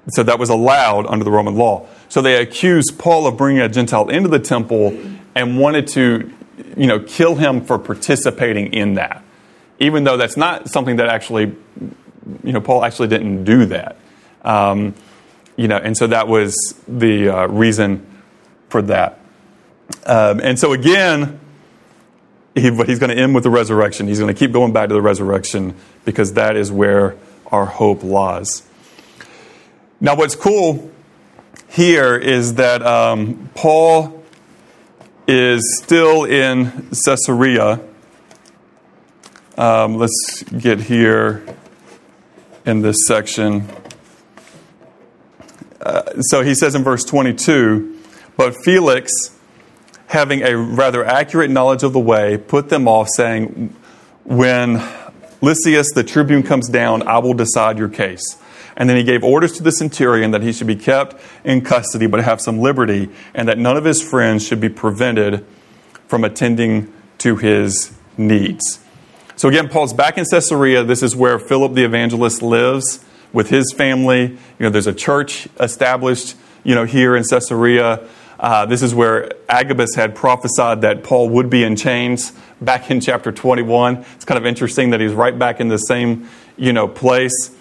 [0.10, 1.86] So that was allowed under the Roman law.
[2.10, 4.98] So they accused Paul of bringing a Gentile into the temple
[5.36, 6.34] and wanted to
[6.76, 9.24] you know, kill him for participating in that,
[9.80, 11.56] even though that's not something that actually,
[12.44, 13.98] you know, Paul actually didn't do that.
[14.42, 14.96] Um,
[15.58, 16.56] you know, and so that was
[16.88, 18.06] the uh, reason
[18.70, 19.20] for that.
[20.06, 21.40] Um, and so again,
[22.56, 24.08] he, but he's going to end with the resurrection.
[24.08, 27.16] He's going to keep going back to the resurrection because that is where
[27.52, 28.64] our hope lies.
[30.00, 30.92] Now, what's cool
[31.70, 34.24] here is that um, Paul
[35.28, 37.82] is still in Caesarea.
[39.58, 41.44] Um, let's get here
[42.66, 43.68] in this section.
[46.22, 47.98] So he says in verse 22
[48.36, 49.12] But Felix,
[50.08, 53.76] having a rather accurate knowledge of the way, put them off, saying,
[54.24, 54.84] When
[55.42, 58.38] Lysias the tribune comes down, I will decide your case.
[58.76, 62.06] And then he gave orders to the centurion that he should be kept in custody
[62.06, 65.46] but have some liberty, and that none of his friends should be prevented
[66.08, 68.80] from attending to his needs.
[69.36, 70.84] So again, Paul's back in Caesarea.
[70.84, 74.24] This is where Philip the evangelist lives with his family.
[74.24, 78.08] You know, there's a church established, you know, here in Caesarea.
[78.40, 83.00] Uh, this is where Agabus had prophesied that Paul would be in chains back in
[83.02, 84.06] chapter 21.
[84.16, 87.56] It's kind of interesting that he's right back in the same, you know, place.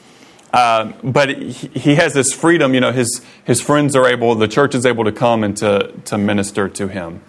[0.53, 4.75] Um, but he, has this freedom, you know, his, his friends are able, the church
[4.75, 7.21] is able to come and to, to minister to him.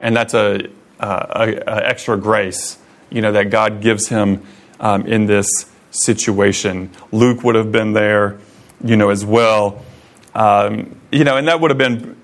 [0.00, 2.78] And that's a, a, a extra grace,
[3.10, 4.46] you know, that God gives him
[4.78, 6.90] um, in this situation.
[7.12, 8.38] Luke would have been there,
[8.84, 9.82] you know, as well.
[10.34, 12.16] Um, you know, and that would have been,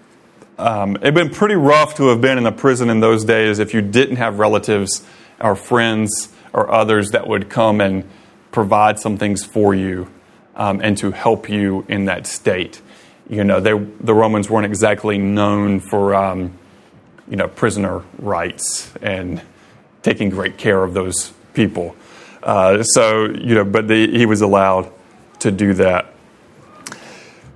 [0.59, 3.75] um, it'd been pretty rough to have been in a prison in those days if
[3.75, 5.05] you didn't have relatives
[5.41, 8.09] or friends or others that would come and
[8.53, 10.09] provide some things for you
[10.55, 12.81] um, and to help you in that state.
[13.29, 16.57] You know, they, the Romans weren't exactly known for, um,
[17.29, 19.43] you know, prisoner rights and
[20.03, 21.97] taking great care of those people.
[22.47, 24.91] Uh, so, you know, but the, he was allowed
[25.41, 26.15] to do that.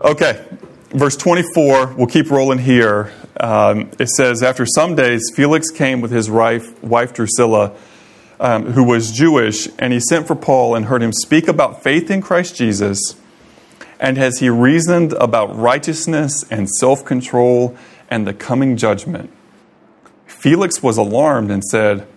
[0.03, 0.44] Okay,
[0.90, 3.12] verse 24, we'll keep rolling here.
[3.38, 7.72] Um, it says, After some days, Felix came with his wife, wife Drusilla
[8.40, 12.11] um, who was Jewish, and he sent for Paul and heard him speak about faith
[12.11, 13.14] in Christ Jesus.
[14.00, 17.76] And as he reasoned about righteousness and self control
[18.09, 19.31] and the coming judgment,
[20.26, 22.09] Felix was alarmed and said,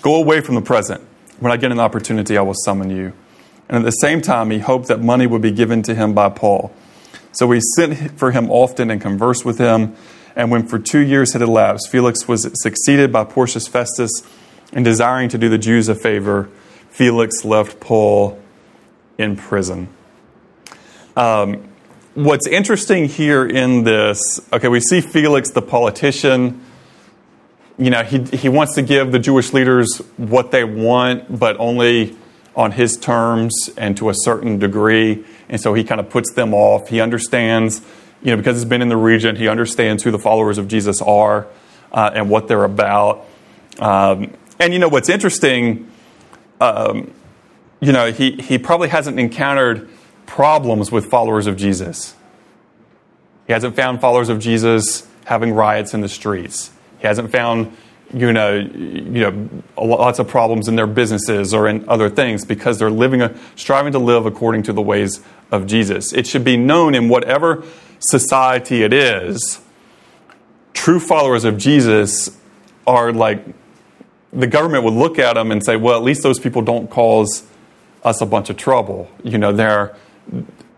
[0.00, 1.02] Go away from the present.
[1.42, 3.14] When I get an opportunity, I will summon you.
[3.68, 6.28] And at the same time, he hoped that money would be given to him by
[6.28, 6.72] Paul.
[7.32, 9.96] So he sent for him often and conversed with him.
[10.36, 14.12] And when for two years had elapsed, Felix was succeeded by Porcius Festus
[14.72, 16.48] and desiring to do the Jews a favor,
[16.90, 18.40] Felix left Paul
[19.18, 19.88] in prison.
[21.16, 21.68] Um,
[22.14, 26.64] what's interesting here in this, okay, we see Felix the politician.
[27.78, 32.16] You know, he, he wants to give the Jewish leaders what they want, but only
[32.54, 35.24] on his terms and to a certain degree.
[35.48, 36.88] And so he kind of puts them off.
[36.88, 37.80] He understands,
[38.22, 41.00] you know, because he's been in the region, he understands who the followers of Jesus
[41.00, 41.46] are
[41.92, 43.26] uh, and what they're about.
[43.78, 45.90] Um, and you know what's interesting,
[46.60, 47.12] um,
[47.80, 49.88] you know, he, he probably hasn't encountered
[50.26, 52.14] problems with followers of Jesus.
[53.46, 56.70] He hasn't found followers of Jesus having riots in the streets.
[57.02, 57.76] He hasn't found,
[58.14, 62.78] you know, you know, lots of problems in their businesses or in other things because
[62.78, 66.12] they're living, a, striving to live according to the ways of Jesus.
[66.14, 67.64] It should be known in whatever
[67.98, 69.60] society it is,
[70.72, 72.36] true followers of Jesus
[72.86, 73.44] are like
[74.32, 77.44] the government would look at them and say, well, at least those people don't cause
[78.02, 79.10] us a bunch of trouble.
[79.22, 79.94] You know, they're,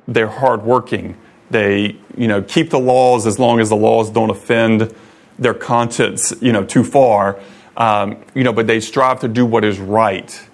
[0.08, 1.16] they're hardworking.
[1.50, 4.94] They, you know, keep the laws as long as the laws don't offend
[5.38, 7.40] their conscience, you know, too far.
[7.76, 10.48] Um, you know, but they strive to do what is right.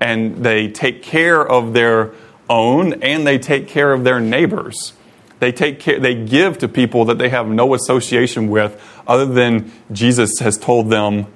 [0.00, 2.12] And they take care of their
[2.48, 4.94] own and they take care of their neighbors.
[5.40, 9.70] They take care, they give to people that they have no association with other than
[9.92, 11.26] Jesus has told them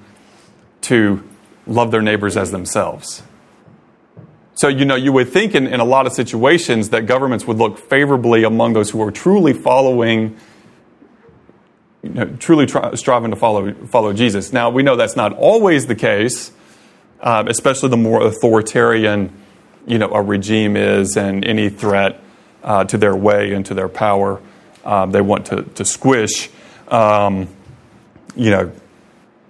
[0.81, 1.23] to
[1.67, 3.21] love their neighbors as themselves.
[4.55, 7.57] So, you know, you would think in, in a lot of situations that governments would
[7.57, 10.35] look favorably among those who are truly following,
[12.03, 14.53] you know, truly striving to follow, follow Jesus.
[14.53, 16.51] Now, we know that's not always the case,
[17.19, 19.33] uh, especially the more authoritarian,
[19.85, 22.21] you know, a regime is and any threat
[22.63, 24.41] uh, to their way and to their power
[24.83, 26.49] um, they want to, to squish.
[26.87, 27.47] Um,
[28.35, 28.71] you know,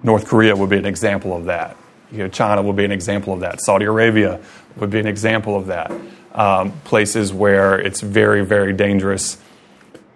[0.04, 1.78] North Korea would be an example of that.
[2.12, 3.62] You know, China would be an example of that.
[3.62, 4.40] Saudi Arabia
[4.78, 5.92] would be an example of that.
[6.34, 9.38] Um, places where it's very, very dangerous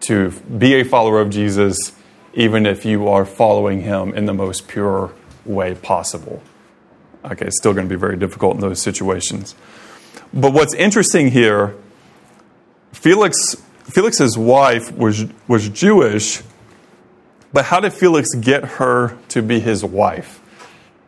[0.02, 1.94] to be a follower of Jesus,
[2.34, 5.14] even if you are following him in the most pure
[5.46, 6.42] way possible.
[7.26, 9.56] Okay, it's still going to be very difficult in those situations.
[10.34, 11.76] But what's interesting here,
[12.92, 16.42] Felix, Felix's wife was, was Jewish,
[17.54, 20.42] but how did Felix get her to be his wife?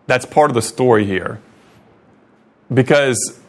[0.07, 1.41] That's part of the story here.
[2.71, 3.39] Because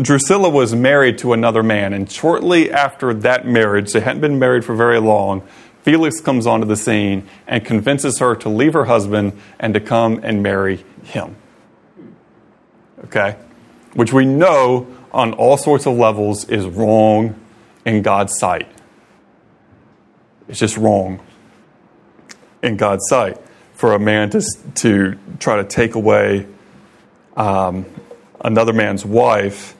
[0.00, 4.64] Drusilla was married to another man, and shortly after that marriage, they hadn't been married
[4.64, 5.46] for very long,
[5.84, 10.18] Felix comes onto the scene and convinces her to leave her husband and to come
[10.22, 11.36] and marry him.
[13.04, 13.36] Okay?
[13.92, 17.38] Which we know on all sorts of levels is wrong
[17.84, 18.66] in God's sight.
[20.48, 21.20] It's just wrong
[22.62, 23.36] in God's sight
[23.74, 24.42] for a man to,
[24.76, 26.46] to try to take away
[27.36, 27.84] um,
[28.40, 29.76] another man's wife.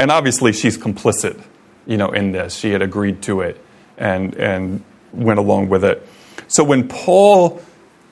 [0.00, 1.40] And obviously, she's complicit,
[1.86, 2.56] you know, in this.
[2.56, 3.64] She had agreed to it
[3.96, 4.82] and, and
[5.12, 6.06] went along with it.
[6.48, 7.60] So when Paul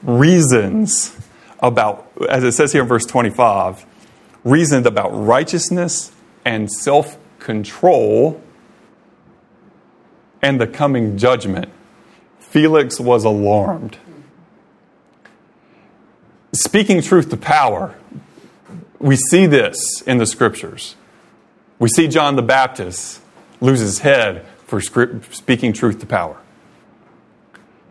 [0.03, 1.17] reasons
[1.61, 3.87] about, as it says here in verse 25,
[4.45, 6.13] reasoned about righteousness
[6.45, 8.41] and self control
[10.43, 11.71] and the coming judgment,
[12.39, 13.99] Felix was alarmed.
[16.53, 17.97] Speaking truth to power,
[18.99, 20.97] we see this in the scriptures.
[21.79, 23.21] We see John the Baptist
[23.61, 26.39] lose his head for speaking truth to power.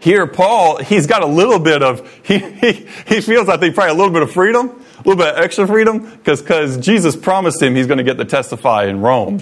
[0.04, 2.72] Here, Paul, he's got a little bit of, he, he,
[3.08, 5.66] he feels, I think, probably a little bit of freedom, a little bit of extra
[5.66, 9.42] freedom, because Jesus promised him he's going to get to testify in Rome.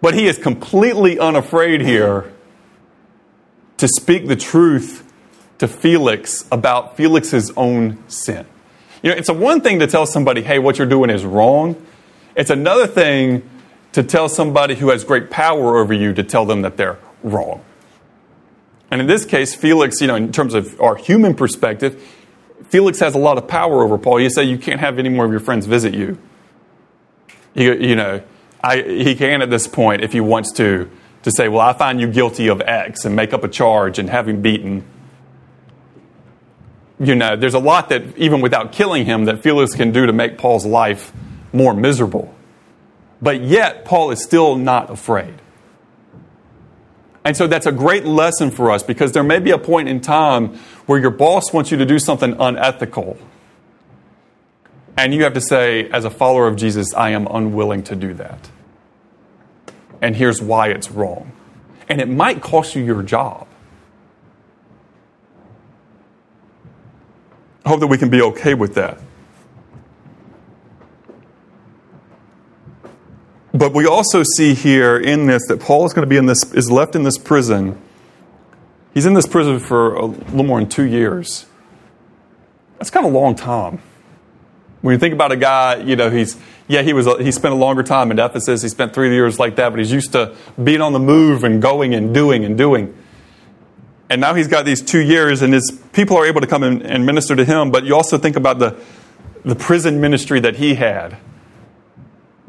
[0.00, 2.32] But he is completely unafraid here
[3.76, 5.08] to speak the truth
[5.58, 8.46] to Felix about Felix's own sin.
[9.00, 11.80] You know, it's a one thing to tell somebody, hey, what you're doing is wrong.
[12.34, 13.48] It's another thing
[13.92, 17.62] to tell somebody who has great power over you to tell them that they're wrong.
[18.90, 22.02] And in this case, Felix, you know, in terms of our human perspective,
[22.68, 24.20] Felix has a lot of power over Paul.
[24.20, 26.18] You say you can't have any more of your friends visit you.
[27.54, 28.22] You, you know,
[28.62, 30.90] I, he can at this point, if he wants to,
[31.22, 34.10] to say, well, I find you guilty of X and make up a charge and
[34.10, 34.84] have him beaten.
[36.98, 40.12] You know, there's a lot that, even without killing him, that Felix can do to
[40.12, 41.12] make Paul's life
[41.52, 42.34] more miserable.
[43.22, 45.39] But yet, Paul is still not afraid.
[47.24, 50.00] And so that's a great lesson for us because there may be a point in
[50.00, 50.54] time
[50.86, 53.18] where your boss wants you to do something unethical.
[54.96, 58.14] And you have to say, as a follower of Jesus, I am unwilling to do
[58.14, 58.50] that.
[60.00, 61.32] And here's why it's wrong.
[61.88, 63.46] And it might cost you your job.
[67.64, 68.98] I hope that we can be okay with that.
[73.60, 76.50] But we also see here in this that Paul is going to be in this,
[76.54, 77.78] is left in this prison.
[78.94, 81.44] He's in this prison for a little more than two years.
[82.78, 83.82] That's kind of a long time.
[84.80, 86.38] When you think about a guy, you know, he's,
[86.68, 88.62] yeah, he was, he spent a longer time in Ephesus.
[88.62, 90.34] He spent three years like that, but he's used to
[90.64, 92.96] being on the move and going and doing and doing.
[94.08, 97.04] And now he's got these two years, and his people are able to come and,
[97.04, 97.70] minister to him.
[97.70, 98.80] But you also think about the,
[99.44, 101.18] the prison ministry that he had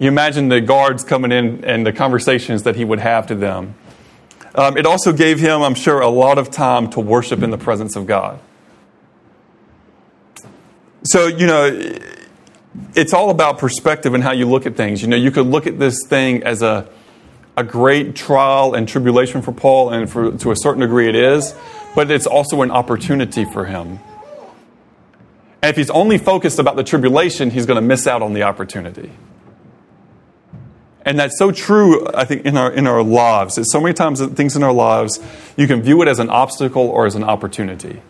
[0.02, 3.76] you imagine the guards coming in and the conversations that he would have to them.
[4.56, 7.58] Um, it also gave him, I'm sure, a lot of time to worship in the
[7.60, 8.40] presence of God.
[11.04, 12.00] So, you know,
[12.96, 15.04] it's all about perspective and how you look at things.
[15.04, 16.90] You know, you could look at this thing as a,
[17.56, 21.54] a great trial and tribulation for Paul, and for, to a certain degree it is,
[21.94, 24.00] but it's also an opportunity for him.
[25.62, 28.42] And if he's only focused about the tribulation, he's going to miss out on the
[28.42, 29.12] opportunity.
[31.04, 33.60] And that's so true, I think, in our, in our lives.
[33.72, 35.20] So many times things in our lives,
[35.58, 38.02] you can view it as an obstacle or as an opportunity.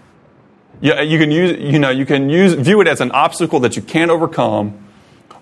[0.81, 3.75] You, you can, use, you know, you can use, view it as an obstacle that
[3.75, 4.85] you can't overcome,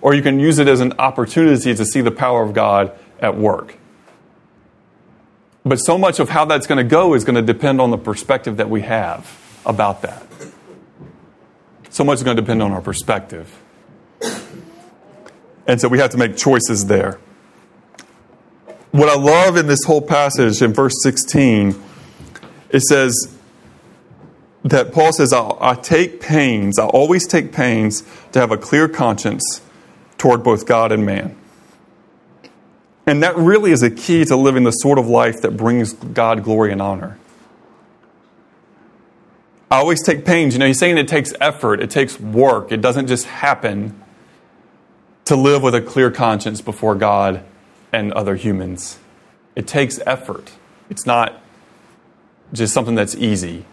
[0.00, 3.36] or you can use it as an opportunity to see the power of God at
[3.36, 3.76] work.
[5.64, 7.98] But so much of how that's going to go is going to depend on the
[7.98, 10.24] perspective that we have about that.
[11.90, 13.60] So much is going to depend on our perspective.
[15.66, 17.18] And so we have to make choices there
[18.92, 21.80] what I love in this whole passage in verse 16,
[22.70, 23.36] it says
[24.64, 28.88] that Paul says, I, I take pains, I always take pains to have a clear
[28.88, 29.62] conscience
[30.18, 31.36] toward both God and man.
[33.06, 36.44] And that really is a key to living the sort of life that brings God
[36.44, 37.18] glory and honor.
[39.70, 40.54] I always take pains.
[40.54, 42.72] You know, he's saying it takes effort, it takes work.
[42.72, 44.00] It doesn't just happen
[45.26, 47.44] to live with a clear conscience before God
[47.92, 48.98] and other humans.
[49.56, 50.52] It takes effort.
[50.88, 51.42] It's not
[52.52, 53.64] just something that's easy.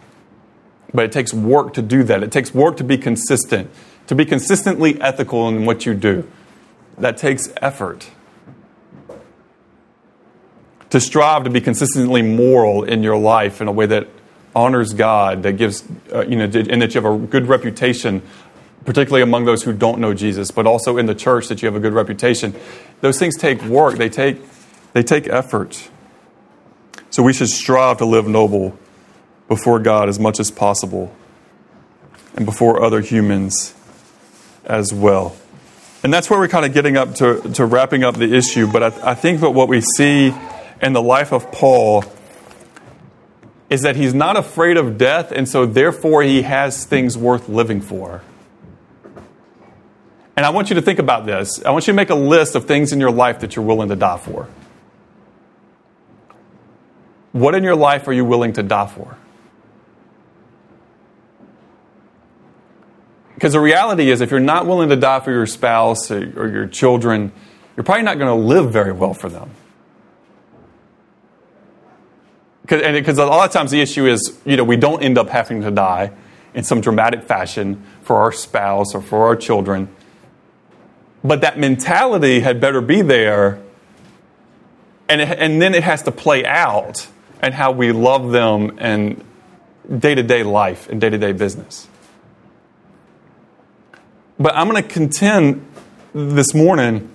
[0.92, 2.22] But it takes work to do that.
[2.22, 3.70] It takes work to be consistent,
[4.06, 6.28] to be consistently ethical in what you do.
[6.96, 8.10] That takes effort.
[10.90, 14.08] To strive to be consistently moral in your life in a way that
[14.56, 18.22] honors God, that gives, uh, you know, and that you have a good reputation,
[18.88, 21.76] particularly among those who don't know Jesus, but also in the church that you have
[21.76, 22.54] a good reputation.
[23.02, 24.40] Those things take work, they take,
[24.94, 25.90] they take effort.
[27.10, 28.78] So we should strive to live noble
[29.46, 31.14] before God as much as possible
[32.34, 33.74] and before other humans
[34.64, 35.36] as well.
[36.02, 38.72] And that's where we're kind of getting up to, to wrapping up the issue.
[38.72, 40.34] But I, I think that what we see
[40.80, 42.04] in the life of Paul
[43.68, 47.82] is that he's not afraid of death, and so therefore he has things worth living
[47.82, 48.22] for.
[50.38, 51.64] And I want you to think about this.
[51.64, 53.88] I want you to make a list of things in your life that you're willing
[53.88, 54.46] to die for.
[57.32, 59.18] What in your life are you willing to die for?
[63.34, 66.68] Because the reality is, if you're not willing to die for your spouse or, your
[66.68, 67.32] children,
[67.76, 69.50] you're probably not going to live very well for them.
[72.64, 75.62] Because a lot of times the issue is, you know, we don't end up having
[75.62, 76.12] to die
[76.54, 79.88] in some dramatic fashion for our spouse or for our children.
[81.22, 83.60] But that mentality had better be there,
[85.08, 87.08] and, it, and then it has to play out
[87.40, 89.24] and how we love them and
[89.98, 91.88] day to day life and day to day business.
[94.38, 95.66] But I'm going to contend
[96.14, 97.12] this morning,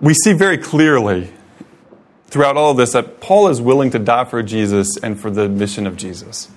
[0.00, 1.32] we see very clearly
[2.26, 5.48] throughout all of this that Paul is willing to die for Jesus and for the
[5.48, 6.48] mission of Jesus.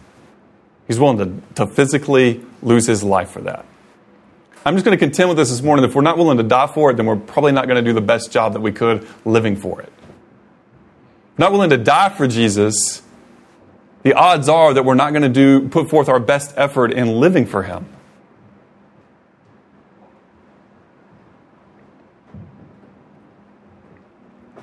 [0.88, 3.66] He's willing to, to physically lose his life for that.
[4.66, 5.86] I'm just going to contend with this this morning.
[5.86, 7.93] If we're not willing to die for it, then we're probably not going to do
[7.93, 9.93] the best job that we could living for it.
[11.38, 13.03] Not willing to die for Jesus,
[14.01, 17.20] the odds are that we're not going to do put forth our best effort in
[17.20, 17.86] living for him.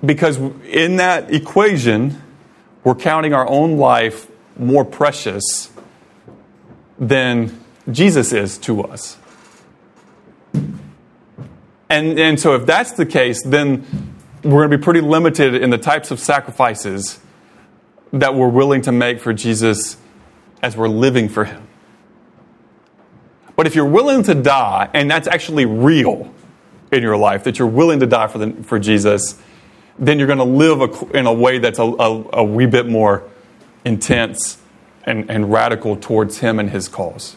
[0.05, 2.21] Because in that equation,
[2.83, 4.29] we're counting our own life
[4.59, 5.71] more precious
[6.99, 9.17] than Jesus is to us.
[11.93, 13.85] And, and so, if that's the case, then
[14.43, 17.21] we're going to be pretty limited in the types of sacrifices
[18.15, 19.99] that we're willing to make for Jesus
[20.63, 21.69] as we're living for Him.
[23.57, 26.33] But if you're willing to die, and that's actually real
[26.91, 29.39] in your life, that you're willing to die for, the, for Jesus,
[29.99, 32.89] then you're going to live a, in a way that's a, a, a wee bit
[32.89, 33.29] more
[33.85, 34.57] intense
[35.05, 37.37] and, and radical towards Him and His cause.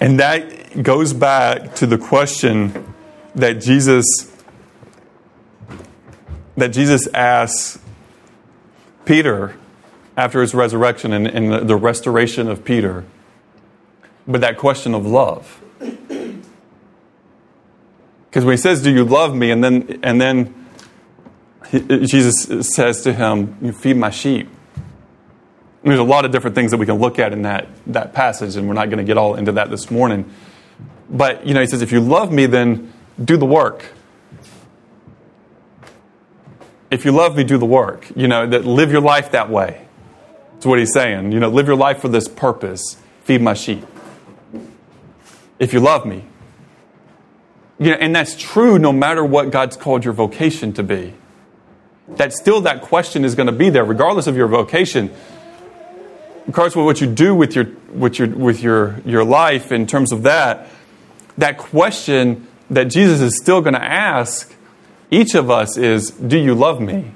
[0.00, 2.94] And that goes back to the question
[3.34, 4.30] that Jesus
[6.56, 7.78] that Jesus asks
[9.04, 9.56] Peter
[10.16, 13.04] after his resurrection and, and the, restoration of Peter,
[14.26, 15.60] but that question of love.
[15.78, 16.44] Because
[18.44, 19.50] when he says, Do you love me?
[19.50, 20.66] and then, and then
[21.70, 24.48] he, Jesus says to him, You feed my sheep.
[25.86, 28.56] There's a lot of different things that we can look at in that, that passage,
[28.56, 30.28] and we're not going to get all into that this morning.
[31.08, 33.84] But, you know, he says, If you love me, then do the work.
[36.90, 38.10] If you love me, do the work.
[38.16, 39.86] You know, that live your life that way.
[40.54, 41.30] That's what he's saying.
[41.30, 42.96] You know, live your life for this purpose.
[43.22, 43.84] Feed my sheep.
[45.60, 46.24] If you love me,
[47.78, 51.14] you know, and that's true no matter what God's called your vocation to be.
[52.08, 55.12] That still that question is going to be there, regardless of your vocation.
[56.46, 60.12] Regardless of what you do with your with your with your your life in terms
[60.12, 60.68] of that,
[61.38, 64.54] that question that Jesus is still going to ask
[65.10, 67.12] each of us is, Do you love me?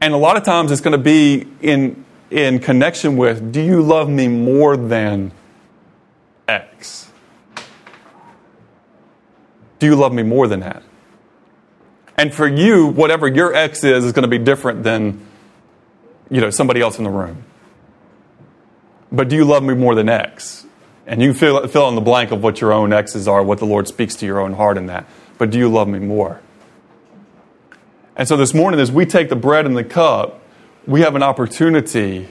[0.00, 3.82] And a lot of times it's going to be in in connection with, Do you
[3.82, 5.32] love me more than
[6.46, 7.10] X?
[9.78, 10.82] Do you love me more than that?
[12.16, 15.24] And for you, whatever your X is, is going to be different than
[16.30, 17.44] you know, somebody else in the room.
[19.10, 20.66] But do you love me more than X?
[21.06, 23.64] And you fill, fill in the blank of what your own X's are, what the
[23.64, 25.06] Lord speaks to your own heart in that.
[25.38, 26.40] But do you love me more?
[28.16, 30.42] And so this morning, as we take the bread and the cup,
[30.86, 32.28] we have an opportunity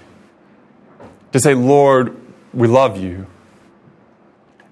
[1.31, 2.15] to say, Lord,
[2.53, 3.25] we love you.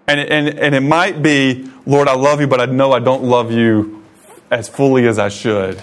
[0.07, 3.23] And, and, and it might be, Lord, I love you, but I know I don't
[3.23, 4.03] love you
[4.51, 5.81] as fully as I should.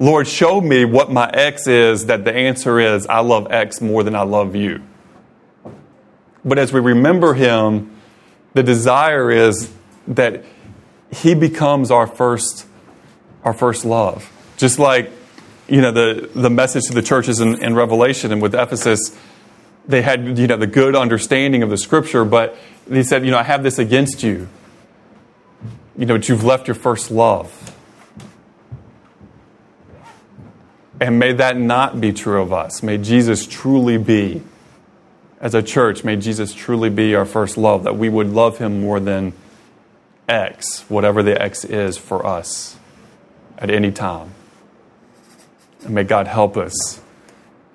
[0.00, 4.02] Lord, show me what my X is that the answer is, I love X more
[4.02, 4.82] than I love you.
[6.44, 7.96] But as we remember Him,
[8.54, 9.72] the desire is
[10.06, 10.44] that
[11.10, 12.66] He becomes our first
[13.44, 14.30] our first love.
[14.56, 15.10] Just like,
[15.68, 19.16] you know, the, the message to the churches in, in Revelation and with Ephesus,
[19.86, 22.56] they had, you know, the good understanding of the scripture, but
[22.90, 24.48] he said, you know, I have this against you.
[25.96, 27.57] You know, but you've left your first love.
[31.00, 32.82] And may that not be true of us.
[32.82, 34.42] May Jesus truly be,
[35.40, 38.80] as a church, may Jesus truly be our first love, that we would love him
[38.80, 39.32] more than
[40.28, 42.76] X, whatever the X is for us
[43.56, 44.32] at any time.
[45.84, 47.00] And may God help us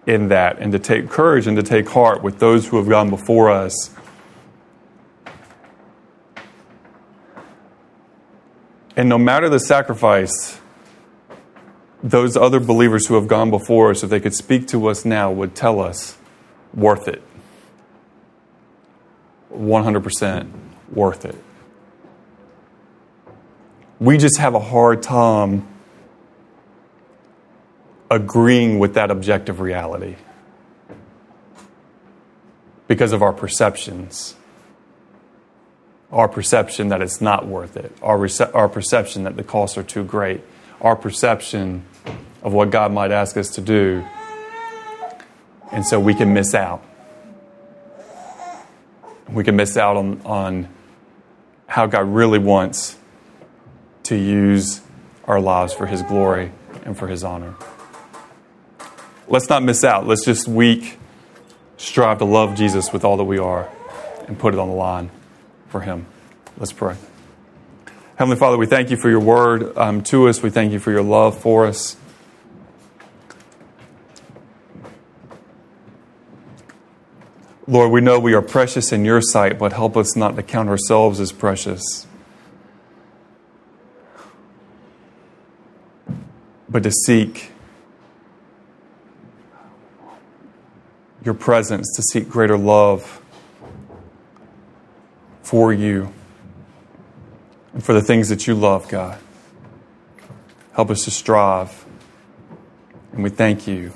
[0.06, 3.10] in that and to take courage and to take heart with those who have gone
[3.10, 3.90] before us.
[8.96, 10.60] And no matter the sacrifice,
[12.04, 15.32] those other believers who have gone before us, if they could speak to us now,
[15.32, 16.18] would tell us
[16.74, 17.24] worth it.
[19.54, 20.52] 100%
[20.92, 21.36] worth it.
[24.00, 25.66] We just have a hard time
[28.12, 30.18] agreeing with that objective reality
[32.88, 34.36] because of our perceptions.
[36.12, 39.84] Our perception that it's not worth it, our, rece- our perception that the costs are
[39.84, 40.42] too great,
[40.82, 41.86] our perception
[42.44, 44.06] of what God might ask us to do.
[45.72, 46.84] And so we can miss out.
[49.30, 50.68] We can miss out on, on
[51.66, 52.98] how God really wants
[54.04, 54.82] to use
[55.26, 56.52] our lives for His glory
[56.84, 57.56] and for His honor.
[59.28, 60.06] Let's not miss out.
[60.06, 61.00] Let's just week
[61.78, 63.70] strive to love Jesus with all that we are
[64.28, 65.10] and put it on the line
[65.70, 66.06] for Him.
[66.58, 66.96] Let's pray.
[68.16, 70.44] Heavenly Father, we thank you for your word um, to us.
[70.44, 71.96] We thank you for your love for us.
[77.66, 80.68] Lord, we know we are precious in your sight, but help us not to count
[80.68, 82.06] ourselves as precious.
[86.68, 87.52] But to seek
[91.24, 93.22] your presence, to seek greater love
[95.42, 96.12] for you
[97.74, 99.20] and for the things that you love, God.
[100.74, 101.86] Help us to strive.
[103.14, 103.94] And we thank you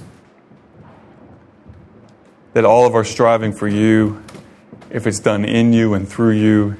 [2.57, 4.19] that all of our striving for you,
[4.89, 6.75] if it's done in you and through you,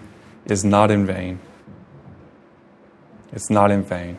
[0.45, 1.38] is not in vain.
[3.32, 4.17] It's not in vain.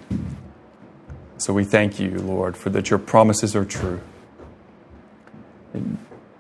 [1.36, 4.00] So we thank you, Lord, for that your promises are true.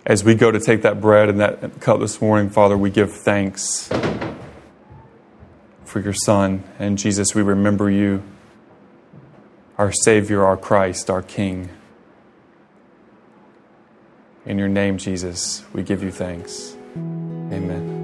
[0.06, 3.12] As we go to take that bread and that cup this morning, Father, we give
[3.12, 3.90] thanks
[5.84, 6.62] for your Son.
[6.78, 8.22] And Jesus, we remember you,
[9.78, 11.70] our Savior, our Christ, our King.
[14.48, 16.74] In your name, Jesus, we give you thanks.
[16.96, 17.97] Amen.